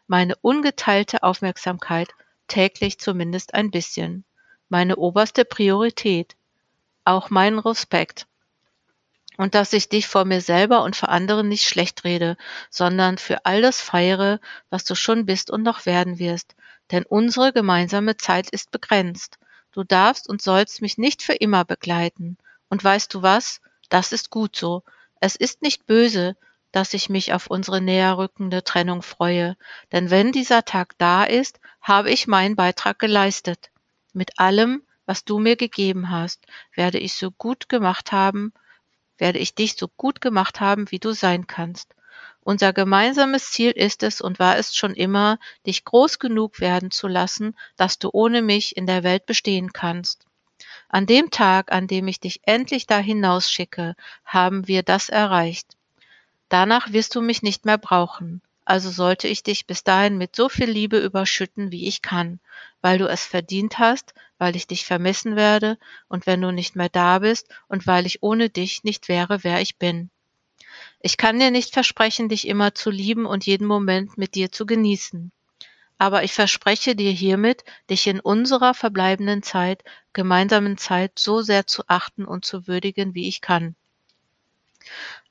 Meine 0.06 0.36
ungeteilte 0.42 1.24
Aufmerksamkeit, 1.24 2.10
täglich 2.48 3.00
zumindest 3.00 3.54
ein 3.54 3.72
bisschen 3.72 4.26
meine 4.76 4.98
oberste 4.98 5.46
Priorität, 5.46 6.36
auch 7.06 7.30
meinen 7.30 7.60
Respekt. 7.60 8.28
Und 9.38 9.56
dass 9.56 9.72
ich 9.72 9.88
dich 9.88 10.06
vor 10.06 10.26
mir 10.26 10.42
selber 10.42 10.84
und 10.84 10.98
vor 10.98 11.08
anderen 11.08 11.48
nicht 11.48 11.66
schlecht 11.66 12.04
rede, 12.04 12.36
sondern 12.70 13.18
für 13.18 13.46
all 13.46 13.62
das 13.62 13.80
feiere, 13.80 14.42
was 14.70 14.84
du 14.84 14.94
schon 14.94 15.26
bist 15.26 15.50
und 15.50 15.64
noch 15.64 15.86
werden 15.86 16.20
wirst. 16.20 16.56
Denn 16.92 17.06
unsere 17.06 17.54
gemeinsame 17.54 18.18
Zeit 18.18 18.50
ist 18.50 18.72
begrenzt. 18.72 19.40
Du 19.72 19.86
darfst 19.86 20.28
und 20.28 20.42
sollst 20.42 20.82
mich 20.82 20.98
nicht 20.98 21.24
für 21.24 21.36
immer 21.36 21.64
begleiten. 21.64 22.38
Und 22.68 22.84
weißt 22.84 23.14
du 23.14 23.22
was? 23.22 23.62
Das 23.88 24.12
ist 24.12 24.30
gut 24.30 24.58
so. 24.58 24.84
Es 25.22 25.38
ist 25.38 25.62
nicht 25.62 25.86
böse, 25.86 26.36
dass 26.74 26.94
ich 26.94 27.08
mich 27.08 27.32
auf 27.32 27.48
unsere 27.48 27.80
näher 27.80 28.18
rückende 28.18 28.62
Trennung 28.62 29.04
freue. 29.04 29.56
Denn 29.94 30.10
wenn 30.10 30.34
dieser 30.34 30.66
Tag 30.66 30.98
da 30.98 31.24
ist, 31.24 31.62
habe 31.80 32.12
ich 32.12 32.28
meinen 32.28 32.58
Beitrag 32.58 33.00
geleistet 33.00 33.70
mit 34.16 34.40
allem, 34.40 34.84
was 35.06 35.24
du 35.24 35.40
mir 35.40 35.56
gegeben 35.56 36.10
hast, 36.10 36.46
werde 36.74 36.98
ich 36.98 37.14
so 37.14 37.32
gut 37.32 37.70
gemacht 37.70 38.12
haben, 38.12 38.54
werde 39.18 39.40
ich 39.40 39.56
dich 39.56 39.76
so 39.76 39.88
gut 39.88 40.22
gemacht 40.22 40.60
haben, 40.60 40.90
wie 40.92 41.00
du 41.00 41.12
sein 41.12 41.48
kannst. 41.48 41.94
Unser 42.42 42.74
gemeinsames 42.74 43.52
Ziel 43.52 43.72
ist 43.72 44.04
es 44.04 44.22
und 44.22 44.40
war 44.40 44.58
es 44.58 44.76
schon 44.76 44.94
immer, 44.94 45.40
dich 45.66 45.84
groß 45.84 46.20
genug 46.20 46.60
werden 46.60 46.92
zu 46.92 47.08
lassen, 47.08 47.56
dass 47.76 47.98
du 47.98 48.10
ohne 48.14 48.42
mich 48.42 48.78
in 48.78 48.86
der 48.86 49.04
Welt 49.04 49.26
bestehen 49.26 49.74
kannst. 49.74 50.26
An 50.88 51.06
dem 51.06 51.32
Tag, 51.32 51.72
an 51.72 51.88
dem 51.88 52.08
ich 52.08 52.20
dich 52.20 52.42
endlich 52.44 52.86
da 52.86 53.00
hinausschicke, 53.00 53.96
haben 54.24 54.68
wir 54.68 54.84
das 54.84 55.10
erreicht. 55.10 55.76
Danach 56.48 56.92
wirst 56.94 57.16
du 57.16 57.22
mich 57.22 57.42
nicht 57.42 57.66
mehr 57.66 57.78
brauchen. 57.78 58.42
Also 58.66 58.90
sollte 58.90 59.28
ich 59.28 59.44
dich 59.44 59.68
bis 59.68 59.84
dahin 59.84 60.18
mit 60.18 60.36
so 60.36 60.50
viel 60.50 60.70
Liebe 60.70 60.98
überschütten, 60.98 61.72
wie 61.72 61.88
ich 61.88 62.02
kann, 62.02 62.40
weil 62.82 62.98
du 62.98 63.08
es 63.08 63.24
verdient 63.24 63.78
hast, 63.78 64.16
weil 64.40 64.56
ich 64.56 64.66
dich 64.66 64.86
vermissen 64.86 65.36
werde 65.36 65.78
und 66.08 66.26
wenn 66.26 66.42
du 66.42 66.52
nicht 66.52 66.76
mehr 66.76 66.90
da 66.90 67.20
bist 67.20 67.48
und 67.68 67.86
weil 67.86 68.08
ich 68.08 68.24
ohne 68.24 68.50
dich 68.50 68.84
nicht 68.84 69.08
wäre, 69.08 69.44
wer 69.44 69.62
ich 69.62 69.78
bin. 69.78 70.10
Ich 71.00 71.18
kann 71.18 71.40
dir 71.40 71.52
nicht 71.52 71.74
versprechen, 71.74 72.28
dich 72.28 72.48
immer 72.48 72.74
zu 72.74 72.90
lieben 72.90 73.28
und 73.28 73.46
jeden 73.46 73.68
Moment 73.68 74.18
mit 74.18 74.34
dir 74.34 74.52
zu 74.52 74.66
genießen. 74.66 75.32
Aber 76.00 76.24
ich 76.24 76.34
verspreche 76.34 76.96
dir 76.96 77.12
hiermit, 77.12 77.64
dich 77.90 78.08
in 78.08 78.20
unserer 78.20 78.74
verbleibenden 78.74 79.44
Zeit, 79.44 79.84
gemeinsamen 80.12 80.80
Zeit 80.80 81.20
so 81.20 81.42
sehr 81.42 81.68
zu 81.68 81.84
achten 81.88 82.26
und 82.26 82.46
zu 82.46 82.68
würdigen, 82.68 83.14
wie 83.14 83.28
ich 83.28 83.42
kann. 83.42 83.76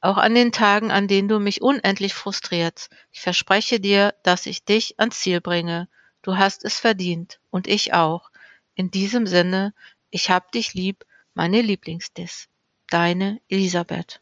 Auch 0.01 0.17
an 0.19 0.35
den 0.35 0.53
Tagen, 0.53 0.91
an 0.91 1.09
denen 1.09 1.29
du 1.29 1.39
mich 1.39 1.63
unendlich 1.63 2.15
frustrierst. 2.15 2.91
Ich 3.13 3.21
verspreche 3.21 3.81
dir, 3.81 4.15
dass 4.23 4.47
ich 4.47 4.65
dich 4.65 4.99
ans 4.99 5.21
Ziel 5.21 5.41
bringe. 5.41 5.89
Du 6.23 6.37
hast 6.37 6.65
es 6.65 6.79
verdient. 6.79 7.41
Und 7.51 7.67
ich 7.67 7.95
auch. 7.95 8.31
In 8.75 8.91
diesem 8.91 9.27
Sinne, 9.27 9.73
ich 10.11 10.31
hab 10.31 10.53
dich 10.53 10.75
lieb, 10.75 11.05
meine 11.35 11.61
Lieblingsdiss. 11.61 12.49
Deine 12.89 13.41
Elisabeth. 13.49 14.21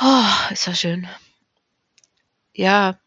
Oh, 0.00 0.52
ist 0.52 0.66
das 0.66 0.80
schön. 0.80 1.08
Ja, 2.52 2.98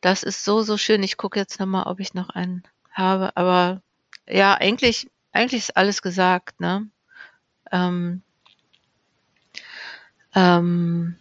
das 0.00 0.22
ist 0.22 0.44
so, 0.44 0.62
so 0.62 0.76
schön. 0.76 1.02
Ich 1.02 1.16
gucke 1.16 1.38
jetzt 1.38 1.58
nochmal, 1.58 1.86
ob 1.86 2.00
ich 2.00 2.14
noch 2.14 2.30
einen 2.30 2.62
habe. 2.92 3.36
Aber 3.36 3.82
ja, 4.26 4.54
eigentlich, 4.54 5.10
eigentlich 5.32 5.62
ist 5.62 5.76
alles 5.76 6.02
gesagt, 6.02 6.60
ne? 6.60 6.88
Ähm, 7.72 8.22
ähm, 10.38 11.16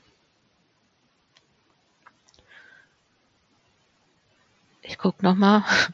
ich 4.82 4.97
gucke 4.97 5.23
nochmal. 5.23 5.63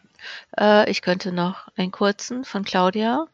Äh, 0.57 0.89
ich 0.89 1.01
könnte 1.01 1.33
noch 1.33 1.67
einen 1.75 1.91
kurzen 1.91 2.45
von 2.45 2.63
Claudia. 2.63 3.27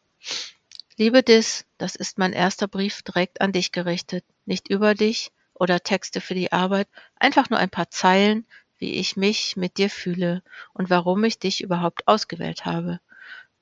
Liebe 0.96 1.22
Dis, 1.22 1.64
das 1.78 1.94
ist 1.94 2.18
mein 2.18 2.32
erster 2.32 2.66
Brief 2.66 3.02
direkt 3.02 3.40
an 3.40 3.52
dich 3.52 3.70
gerichtet. 3.70 4.24
Nicht 4.44 4.68
über 4.68 4.94
dich 4.94 5.30
oder 5.54 5.78
Texte 5.78 6.20
für 6.20 6.34
die 6.34 6.50
Arbeit, 6.50 6.88
einfach 7.14 7.48
nur 7.48 7.60
ein 7.60 7.70
paar 7.70 7.90
Zeilen, 7.90 8.44
wie 8.78 8.94
ich 8.94 9.16
mich 9.16 9.56
mit 9.56 9.78
dir 9.78 9.88
fühle 9.88 10.42
und 10.72 10.90
warum 10.90 11.22
ich 11.22 11.38
dich 11.38 11.62
überhaupt 11.62 12.08
ausgewählt 12.08 12.64
habe. 12.64 12.98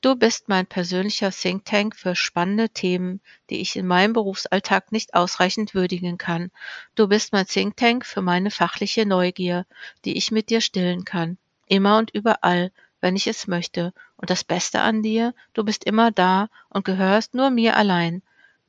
Du 0.00 0.14
bist 0.14 0.48
mein 0.48 0.64
persönlicher 0.64 1.32
Think 1.32 1.64
Tank 1.64 1.96
für 1.96 2.14
spannende 2.14 2.68
Themen, 2.68 3.20
die 3.50 3.61
ich 3.61 3.74
in 3.74 3.84
meinem 3.84 4.12
Berufsalltag 4.12 4.92
nicht 4.92 5.14
ausreichend 5.14 5.74
würdigen 5.74 6.18
kann. 6.18 6.52
Du 6.94 7.08
bist 7.08 7.32
mein 7.32 7.48
Think 7.48 7.76
Tank 7.76 8.06
für 8.06 8.22
meine 8.22 8.52
fachliche 8.52 9.06
Neugier, 9.06 9.66
die 10.04 10.16
ich 10.16 10.30
mit 10.30 10.50
dir 10.50 10.61
stillen 10.61 11.04
kann. 11.04 11.37
Immer 11.66 11.98
und 11.98 12.12
überall, 12.12 12.70
wenn 13.00 13.16
ich 13.16 13.26
es 13.26 13.48
möchte. 13.48 13.92
Und 14.16 14.30
das 14.30 14.44
Beste 14.44 14.82
an 14.82 15.02
dir, 15.02 15.34
du 15.52 15.64
bist 15.64 15.82
immer 15.82 16.12
da 16.12 16.48
und 16.68 16.84
gehörst 16.84 17.34
nur 17.34 17.50
mir 17.50 17.76
allein. 17.76 18.22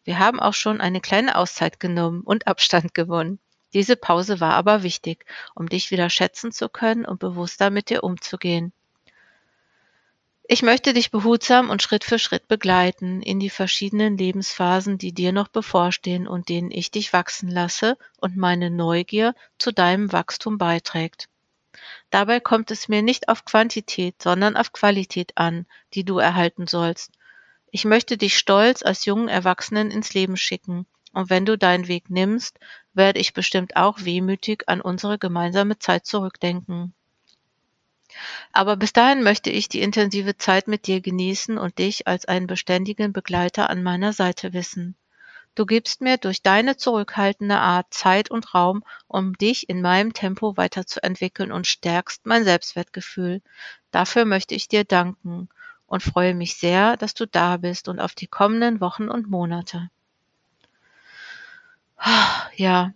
Wir 0.03 0.17
haben 0.17 0.39
auch 0.39 0.55
schon 0.55 0.81
eine 0.81 0.99
kleine 0.99 1.35
Auszeit 1.35 1.79
genommen 1.79 2.21
und 2.21 2.47
Abstand 2.47 2.95
gewonnen. 2.95 3.37
Diese 3.73 3.95
Pause 3.95 4.39
war 4.39 4.53
aber 4.53 4.81
wichtig, 4.81 5.27
um 5.53 5.69
dich 5.69 5.91
wieder 5.91 6.09
schätzen 6.09 6.51
zu 6.51 6.69
können 6.69 7.05
und 7.05 7.19
bewusster 7.19 7.69
mit 7.69 7.91
dir 7.91 8.03
umzugehen. 8.03 8.73
Ich 10.51 10.63
möchte 10.63 10.93
dich 10.95 11.11
behutsam 11.11 11.69
und 11.69 11.83
Schritt 11.83 12.03
für 12.03 12.17
Schritt 12.17 12.47
begleiten 12.47 13.21
in 13.21 13.39
die 13.39 13.51
verschiedenen 13.51 14.17
Lebensphasen, 14.17 14.97
die 14.97 15.13
dir 15.13 15.31
noch 15.31 15.47
bevorstehen 15.47 16.27
und 16.27 16.49
denen 16.49 16.71
ich 16.71 16.89
dich 16.89 17.13
wachsen 17.13 17.51
lasse 17.51 17.99
und 18.17 18.35
meine 18.35 18.71
Neugier 18.71 19.35
zu 19.59 19.71
deinem 19.71 20.11
Wachstum 20.11 20.57
beiträgt. 20.57 21.29
Dabei 22.09 22.39
kommt 22.39 22.71
es 22.71 22.87
mir 22.87 23.03
nicht 23.03 23.29
auf 23.29 23.45
Quantität, 23.45 24.23
sondern 24.23 24.57
auf 24.57 24.73
Qualität 24.73 25.33
an, 25.35 25.67
die 25.93 26.03
du 26.03 26.17
erhalten 26.17 26.65
sollst. 26.65 27.11
Ich 27.69 27.85
möchte 27.85 28.17
dich 28.17 28.35
stolz 28.35 28.81
als 28.81 29.05
jungen 29.05 29.27
Erwachsenen 29.27 29.91
ins 29.91 30.15
Leben 30.15 30.35
schicken. 30.35 30.87
Und 31.13 31.29
wenn 31.29 31.45
du 31.45 31.59
deinen 31.59 31.87
Weg 31.87 32.09
nimmst, 32.09 32.59
werde 32.95 33.19
ich 33.19 33.35
bestimmt 33.35 33.75
auch 33.75 33.99
wehmütig 33.99 34.63
an 34.65 34.81
unsere 34.81 35.19
gemeinsame 35.19 35.77
Zeit 35.77 36.07
zurückdenken. 36.07 36.95
Aber 38.51 38.75
bis 38.75 38.93
dahin 38.93 39.23
möchte 39.23 39.49
ich 39.49 39.69
die 39.69 39.81
intensive 39.81 40.37
Zeit 40.37 40.67
mit 40.67 40.87
dir 40.87 41.01
genießen 41.01 41.57
und 41.57 41.77
dich 41.77 42.07
als 42.07 42.25
einen 42.25 42.47
beständigen 42.47 43.13
Begleiter 43.13 43.69
an 43.69 43.83
meiner 43.83 44.13
Seite 44.13 44.53
wissen. 44.53 44.95
Du 45.55 45.65
gibst 45.65 46.01
mir 46.01 46.17
durch 46.17 46.41
deine 46.41 46.77
zurückhaltende 46.77 47.57
Art 47.57 47.93
Zeit 47.93 48.31
und 48.31 48.53
Raum, 48.53 48.83
um 49.07 49.37
dich 49.37 49.67
in 49.67 49.81
meinem 49.81 50.13
Tempo 50.13 50.55
weiterzuentwickeln 50.57 51.51
und 51.51 51.67
stärkst 51.67 52.25
mein 52.25 52.43
Selbstwertgefühl. 52.43 53.41
Dafür 53.91 54.25
möchte 54.25 54.55
ich 54.55 54.67
dir 54.67 54.85
danken 54.85 55.49
und 55.87 56.03
freue 56.03 56.35
mich 56.35 56.55
sehr, 56.55 56.97
dass 56.97 57.13
du 57.13 57.25
da 57.25 57.57
bist 57.57 57.89
und 57.89 57.99
auf 57.99 58.15
die 58.15 58.27
kommenden 58.27 58.79
Wochen 58.79 59.09
und 59.09 59.29
Monate. 59.29 59.89
Ja, 62.55 62.93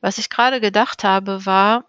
was 0.00 0.18
ich 0.18 0.30
gerade 0.30 0.60
gedacht 0.60 1.04
habe, 1.04 1.46
war, 1.46 1.84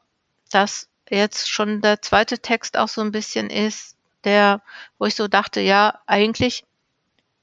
dass 0.50 0.90
jetzt 1.10 1.50
schon 1.50 1.82
der 1.82 2.02
zweite 2.02 2.40
Text 2.40 2.78
auch 2.78 2.88
so 2.88 3.02
ein 3.02 3.12
bisschen 3.12 3.50
ist, 3.50 3.96
der, 4.24 4.62
wo 4.98 5.06
ich 5.06 5.16
so 5.16 5.28
dachte, 5.28 5.62
ja, 5.62 6.02
eigentlich 6.06 6.64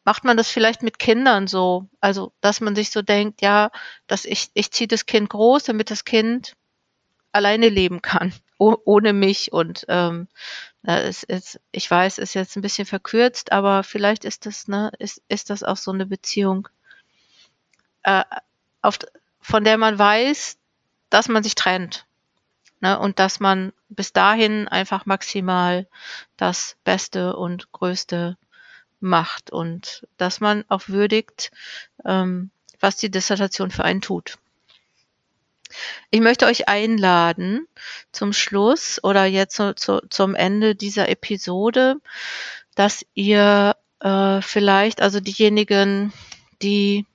macht 0.05 0.25
man 0.25 0.37
das 0.37 0.51
vielleicht 0.51 0.83
mit 0.83 0.99
Kindern 0.99 1.47
so. 1.47 1.87
Also, 2.01 2.33
dass 2.41 2.61
man 2.61 2.77
sich 2.77 2.91
so 2.91 3.03
denkt, 3.03 3.41
ja, 3.41 3.71
dass 4.07 4.25
ich, 4.25 4.51
ich 4.55 4.71
ziehe 4.71 4.89
das 4.89 5.07
Kind 5.07 5.31
groß, 5.31 5.65
damit 5.65 5.91
das 5.91 6.05
Kind 6.05 6.55
alleine 7.33 7.69
leben 7.69 8.03
kann, 8.03 8.33
oh, 8.59 8.77
ohne 8.85 9.13
mich. 9.13 9.53
Und 9.53 9.85
ähm, 9.89 10.29
es 10.83 11.23
ist, 11.23 11.61
ich 11.73 11.91
weiß, 11.91 12.19
ist 12.19 12.35
jetzt 12.35 12.57
ein 12.57 12.63
bisschen 12.63 12.87
verkürzt, 12.87 13.53
aber 13.53 13.83
vielleicht 13.83 14.25
ist 14.25 14.47
das, 14.47 14.69
ne, 14.69 14.93
ist, 14.99 15.23
ist 15.29 15.51
das 15.51 15.63
auch 15.63 15.79
so 15.79 15.91
eine 15.91 16.07
Beziehung, 16.07 16.69
äh, 18.03 18.25
auf, 18.83 18.99
von 19.41 19.65
der 19.65 19.79
man 19.79 19.99
weiß, 19.99 20.59
dass 21.09 21.29
man 21.29 21.43
sich 21.43 21.55
trennt. 21.55 22.07
Ne, 22.81 22.99
und 22.99 23.19
dass 23.19 23.41
man 23.41 23.73
bis 23.89 24.13
dahin 24.13 24.69
einfach 24.69 25.07
maximal 25.07 25.87
das 26.37 26.77
Beste 26.85 27.37
und 27.37 27.73
Größte 27.73 28.37
macht 29.01 29.51
und 29.51 30.07
dass 30.17 30.41
man 30.41 30.65
auch 30.69 30.89
würdigt, 30.89 31.51
ähm, 32.05 32.51
was 32.81 32.97
die 32.97 33.11
Dissertation 33.11 33.71
für 33.71 33.85
einen 33.85 34.01
tut. 34.01 34.39
Ich 36.11 36.21
möchte 36.21 36.47
euch 36.47 36.69
einladen 36.69 37.67
zum 38.13 38.33
Schluss 38.33 39.03
oder 39.03 39.25
jetzt 39.25 39.57
zu, 39.57 39.75
zu, 39.75 40.01
zum 40.09 40.35
Ende 40.35 40.75
dieser 40.75 41.09
Episode, 41.09 41.97
dass 42.75 43.05
ihr 43.15 43.77
äh, 44.01 44.41
vielleicht, 44.41 45.01
also 45.03 45.21
diejenigen, 45.21 46.13
die 46.63 47.07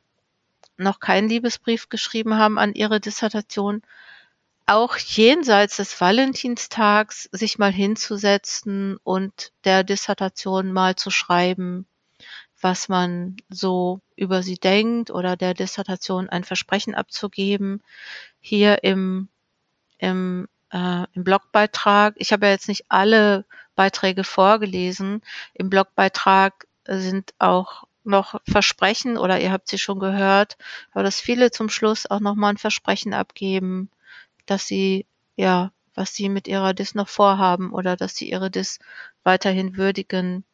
noch 0.77 0.99
keinen 0.99 1.29
Liebesbrief 1.29 1.89
geschrieben 1.89 2.37
haben 2.37 2.57
an 2.57 2.73
ihre 2.73 2.99
Dissertation, 2.99 3.83
auch 4.69 4.97
jenseits 4.97 5.77
des 5.77 5.99
Valentinstags 5.99 7.27
sich 7.31 7.57
mal 7.57 7.71
hinzusetzen 7.71 8.97
und 9.03 9.51
der 9.63 9.83
Dissertation 9.83 10.71
mal 10.71 10.95
zu 10.95 11.09
schreiben, 11.09 11.87
was 12.61 12.87
man 12.87 13.37
so 13.49 13.99
über 14.15 14.43
sie 14.43 14.57
denkt 14.57 15.09
oder 15.09 15.35
der 15.35 15.55
Dissertation 15.55 16.29
ein 16.29 16.43
Versprechen 16.43 16.93
abzugeben. 16.93 17.81
Hier 18.41 18.83
im, 18.83 19.29
im, 19.97 20.47
äh, 20.71 21.05
im 21.13 21.23
Blogbeitrag, 21.23 22.13
ich 22.17 22.31
habe 22.31 22.45
ja 22.45 22.51
jetzt 22.51 22.67
nicht 22.67 22.85
alle 22.89 23.45
Beiträge 23.75 24.23
vorgelesen, 24.23 25.23
im 25.55 25.71
Blogbeitrag 25.71 26.67
sind 26.87 27.33
auch 27.39 27.85
noch 28.03 28.39
Versprechen 28.47 29.17
oder 29.17 29.39
ihr 29.39 29.51
habt 29.51 29.67
sie 29.67 29.79
schon 29.79 29.99
gehört, 29.99 30.57
aber 30.91 31.03
dass 31.03 31.19
viele 31.19 31.49
zum 31.49 31.69
Schluss 31.69 32.05
auch 32.05 32.19
nochmal 32.19 32.53
ein 32.53 32.57
Versprechen 32.57 33.15
abgeben, 33.15 33.89
dass 34.49 34.67
sie, 34.67 35.05
ja, 35.35 35.71
was 35.95 36.13
sie 36.13 36.29
mit 36.29 36.47
ihrer 36.47 36.73
Dis 36.73 36.95
noch 36.95 37.09
vorhaben 37.09 37.71
oder 37.71 37.95
dass 37.95 38.15
sie 38.15 38.29
ihre 38.29 38.49
Dis 38.51 38.79
weiterhin 39.23 39.77
würdigen, 39.77 40.45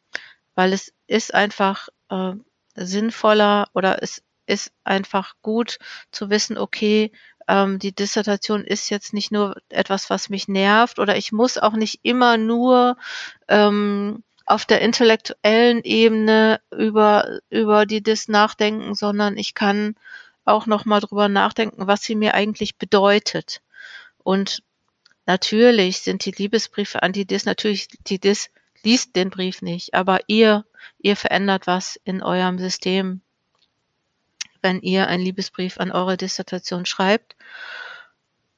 weil 0.54 0.72
es 0.72 0.92
ist 1.06 1.34
einfach 1.34 1.88
äh, 2.10 2.32
sinnvoller 2.74 3.68
oder 3.74 4.02
es 4.02 4.22
ist 4.46 4.72
einfach 4.84 5.34
gut 5.42 5.78
zu 6.10 6.30
wissen, 6.30 6.58
okay, 6.58 7.12
ähm, 7.48 7.78
die 7.78 7.94
Dissertation 7.94 8.64
ist 8.64 8.90
jetzt 8.90 9.12
nicht 9.12 9.32
nur 9.32 9.56
etwas, 9.68 10.10
was 10.10 10.28
mich 10.28 10.48
nervt 10.48 10.98
oder 10.98 11.16
ich 11.16 11.32
muss 11.32 11.58
auch 11.58 11.74
nicht 11.74 12.00
immer 12.02 12.36
nur 12.36 12.96
ähm, 13.48 14.22
auf 14.46 14.64
der 14.64 14.80
intellektuellen 14.80 15.82
Ebene 15.82 16.60
über, 16.70 17.40
über 17.50 17.86
die 17.86 18.02
Dis 18.02 18.28
nachdenken, 18.28 18.94
sondern 18.94 19.36
ich 19.36 19.54
kann 19.54 19.96
auch 20.44 20.66
nochmal 20.66 21.00
drüber 21.00 21.28
nachdenken, 21.28 21.86
was 21.88 22.02
sie 22.02 22.14
mir 22.14 22.34
eigentlich 22.34 22.78
bedeutet. 22.78 23.60
Und 24.26 24.64
natürlich 25.24 26.00
sind 26.00 26.24
die 26.24 26.32
Liebesbriefe 26.32 27.04
an 27.04 27.12
die 27.12 27.26
Dis, 27.26 27.44
natürlich, 27.44 27.86
die 28.08 28.18
Dis 28.18 28.50
liest 28.82 29.14
den 29.14 29.30
Brief 29.30 29.62
nicht, 29.62 29.94
aber 29.94 30.18
ihr, 30.26 30.64
ihr 30.98 31.14
verändert 31.14 31.68
was 31.68 31.94
in 32.02 32.24
eurem 32.24 32.58
System, 32.58 33.20
wenn 34.62 34.80
ihr 34.80 35.06
einen 35.06 35.22
Liebesbrief 35.22 35.78
an 35.78 35.92
eure 35.92 36.16
Dissertation 36.16 36.86
schreibt. 36.86 37.36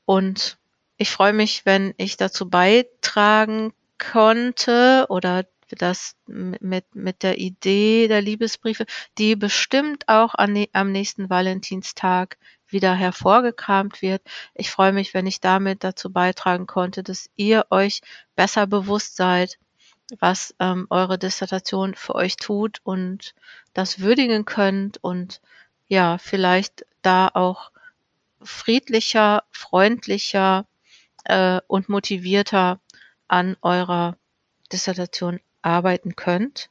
Und 0.07 0.57
ich 0.97 1.11
freue 1.11 1.35
mich, 1.35 1.67
wenn 1.67 1.93
ich 1.99 2.17
dazu 2.17 2.49
beitragen 2.49 3.75
konnte 3.99 5.05
oder 5.11 5.45
das 5.69 6.17
mit, 6.27 6.95
mit 6.95 7.23
der 7.23 7.37
Idee 7.37 8.09
der 8.09 8.23
Liebesbriefe, 8.23 8.87
die 9.19 9.37
bestimmt 9.37 10.09
auch 10.09 10.35
an, 10.35 10.65
am 10.73 10.93
nächsten 10.93 11.29
Valentinstag 11.29 12.39
wieder 12.69 12.95
hervorgekramt 12.95 14.03
wird. 14.03 14.23
Ich 14.55 14.71
freue 14.71 14.93
mich, 14.93 15.15
wenn 15.15 15.27
ich 15.27 15.41
damit 15.41 15.85
dazu 15.85 16.11
beitragen 16.13 16.67
konnte, 16.67 17.03
dass 17.03 17.31
ihr 17.37 17.67
euch 17.71 18.01
besser 18.37 18.67
bewusst 18.67 19.17
seid, 19.17 19.59
was 20.21 20.55
ähm, 20.59 20.87
eure 20.91 21.19
Dissertation 21.19 21.95
für 21.95 22.15
euch 22.15 22.37
tut 22.37 22.81
und 22.83 23.35
das 23.75 24.01
würdigen 24.01 24.45
könnt 24.45 25.03
und 25.03 25.41
ja, 25.89 26.19
vielleicht 26.19 26.87
da 27.03 27.29
auch 27.29 27.71
friedlicher, 28.43 29.45
freundlicher 29.51 30.67
äh, 31.25 31.61
und 31.67 31.89
motivierter 31.89 32.81
an 33.27 33.57
eurer 33.63 34.17
Dissertation 34.73 35.41
arbeiten 35.63 36.17
könnt 36.17 36.71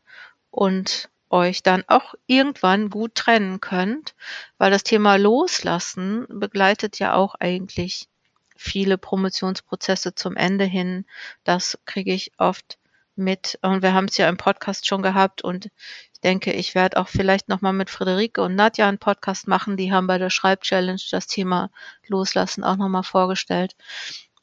und 0.52 1.10
euch 1.30 1.64
dann 1.64 1.84
auch 1.88 2.16
irgendwann 2.26 2.90
gut 2.90 3.16
trennen 3.16 3.60
könnt, 3.60 4.16
weil 4.58 4.72
das 4.72 4.84
Thema 4.84 5.18
Loslassen 5.18 6.26
begleitet 6.30 7.00
ja 7.00 7.14
auch 7.14 7.36
eigentlich 7.36 8.08
viele 8.56 8.98
Promotionsprozesse 8.98 10.16
zum 10.16 10.36
Ende 10.36 10.66
hin. 10.66 11.06
Das 11.44 11.78
kriege 11.86 12.14
ich 12.14 12.32
oft 12.38 12.78
mit 13.16 13.58
und 13.62 13.82
wir 13.82 13.94
haben 13.94 14.06
es 14.06 14.18
ja 14.18 14.30
im 14.30 14.38
Podcast 14.38 14.88
schon 14.88 15.02
gehabt 15.02 15.42
und 15.42 15.70
ich 16.14 16.22
denke, 16.22 16.52
ich 16.52 16.76
werde 16.76 16.98
auch 16.98 17.08
vielleicht 17.08 17.48
nochmal 17.48 17.74
mit 17.74 17.90
Friederike 17.90 18.42
und 18.42 18.56
Nadja 18.56 18.88
einen 18.88 18.98
Podcast 18.98 19.48
machen. 19.48 19.78
Die 19.78 19.92
haben 19.92 20.08
bei 20.08 20.18
der 20.18 20.30
Schreibchallenge 20.30 21.02
das 21.12 21.28
Thema 21.28 21.70
Loslassen 22.08 22.64
auch 22.64 22.76
nochmal 22.76 23.04
vorgestellt. 23.04 23.76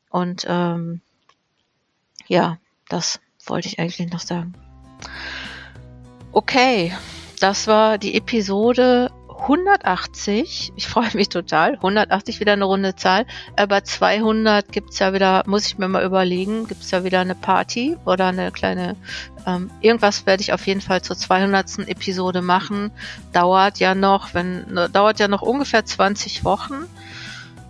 Und 0.09 0.47
ähm, 0.49 1.01
ja, 2.29 2.59
das 2.89 3.21
wollte 3.47 3.67
ich 3.67 3.81
eigentlich 3.81 4.11
noch 4.11 4.21
sagen. 4.21 4.55
Okay, 6.37 6.93
das 7.39 7.69
war 7.69 7.97
die 7.97 8.17
Episode 8.17 9.13
180. 9.29 10.73
Ich 10.75 10.89
freue 10.89 11.15
mich 11.15 11.29
total. 11.29 11.75
180 11.75 12.41
wieder 12.41 12.55
eine 12.55 12.65
runde 12.65 12.97
Zahl. 12.97 13.25
Aber 13.55 13.85
200 13.85 14.73
gibt's 14.73 14.99
ja 14.99 15.13
wieder, 15.13 15.45
muss 15.47 15.69
ich 15.69 15.79
mir 15.79 15.87
mal 15.87 16.05
überlegen, 16.05 16.67
gibt's 16.67 16.91
ja 16.91 17.05
wieder 17.05 17.21
eine 17.21 17.37
Party 17.37 17.97
oder 18.05 18.27
eine 18.27 18.51
kleine, 18.51 18.97
ähm, 19.47 19.71
irgendwas 19.81 20.27
werde 20.27 20.41
ich 20.41 20.53
auf 20.53 20.67
jeden 20.67 20.81
Fall 20.81 21.03
zur 21.03 21.17
200. 21.17 21.87
Episode 21.87 22.43
machen. 22.43 22.91
Dauert 23.33 23.79
ja 23.79 23.95
noch, 23.95 24.35
wenn, 24.35 24.67
dauert 24.93 25.21
ja 25.21 25.29
noch 25.29 25.43
ungefähr 25.43 25.85
20 25.85 26.45
Wochen. 26.45 26.87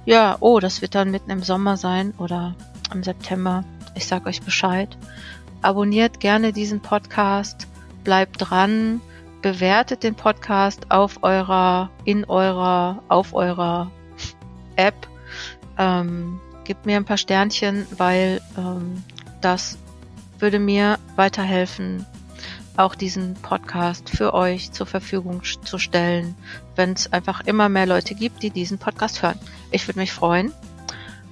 Ja, 0.06 0.38
oh, 0.40 0.58
das 0.58 0.80
wird 0.80 0.94
dann 0.94 1.10
mitten 1.10 1.30
im 1.30 1.42
Sommer 1.42 1.76
sein 1.76 2.14
oder 2.16 2.54
im 2.94 3.04
September. 3.04 3.62
Ich 3.94 4.06
sag 4.06 4.24
euch 4.24 4.40
Bescheid. 4.40 4.96
Abonniert 5.60 6.18
gerne 6.18 6.54
diesen 6.54 6.80
Podcast, 6.80 7.66
bleibt 8.04 8.36
dran, 8.38 9.00
bewertet 9.42 10.02
den 10.02 10.14
Podcast 10.14 10.90
auf 10.90 11.22
eurer, 11.22 11.90
in 12.04 12.24
eurer, 12.24 13.02
auf 13.08 13.34
eurer 13.34 13.90
App. 14.76 15.08
Ähm, 15.76 16.40
gebt 16.64 16.86
mir 16.86 16.96
ein 16.96 17.04
paar 17.04 17.16
Sternchen, 17.16 17.86
weil 17.96 18.40
ähm, 18.56 19.02
das 19.40 19.78
würde 20.38 20.58
mir 20.58 20.98
weiterhelfen, 21.16 22.06
auch 22.76 22.94
diesen 22.94 23.34
Podcast 23.34 24.10
für 24.10 24.34
euch 24.34 24.72
zur 24.72 24.86
Verfügung 24.86 25.42
zu 25.64 25.78
stellen, 25.78 26.34
wenn 26.74 26.92
es 26.92 27.12
einfach 27.12 27.42
immer 27.46 27.68
mehr 27.68 27.86
Leute 27.86 28.14
gibt, 28.14 28.42
die 28.42 28.50
diesen 28.50 28.78
Podcast 28.78 29.22
hören. 29.22 29.38
Ich 29.70 29.86
würde 29.86 30.00
mich 30.00 30.12
freuen. 30.12 30.52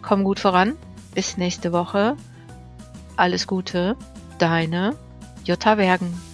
Komm 0.02 0.24
gut 0.24 0.40
voran. 0.40 0.76
Bis 1.14 1.36
nächste 1.36 1.72
Woche. 1.72 2.16
Alles 3.16 3.46
Gute 3.46 3.96
deine 4.38 4.96
Jutta 5.44 5.76
Wergen. 5.78 6.31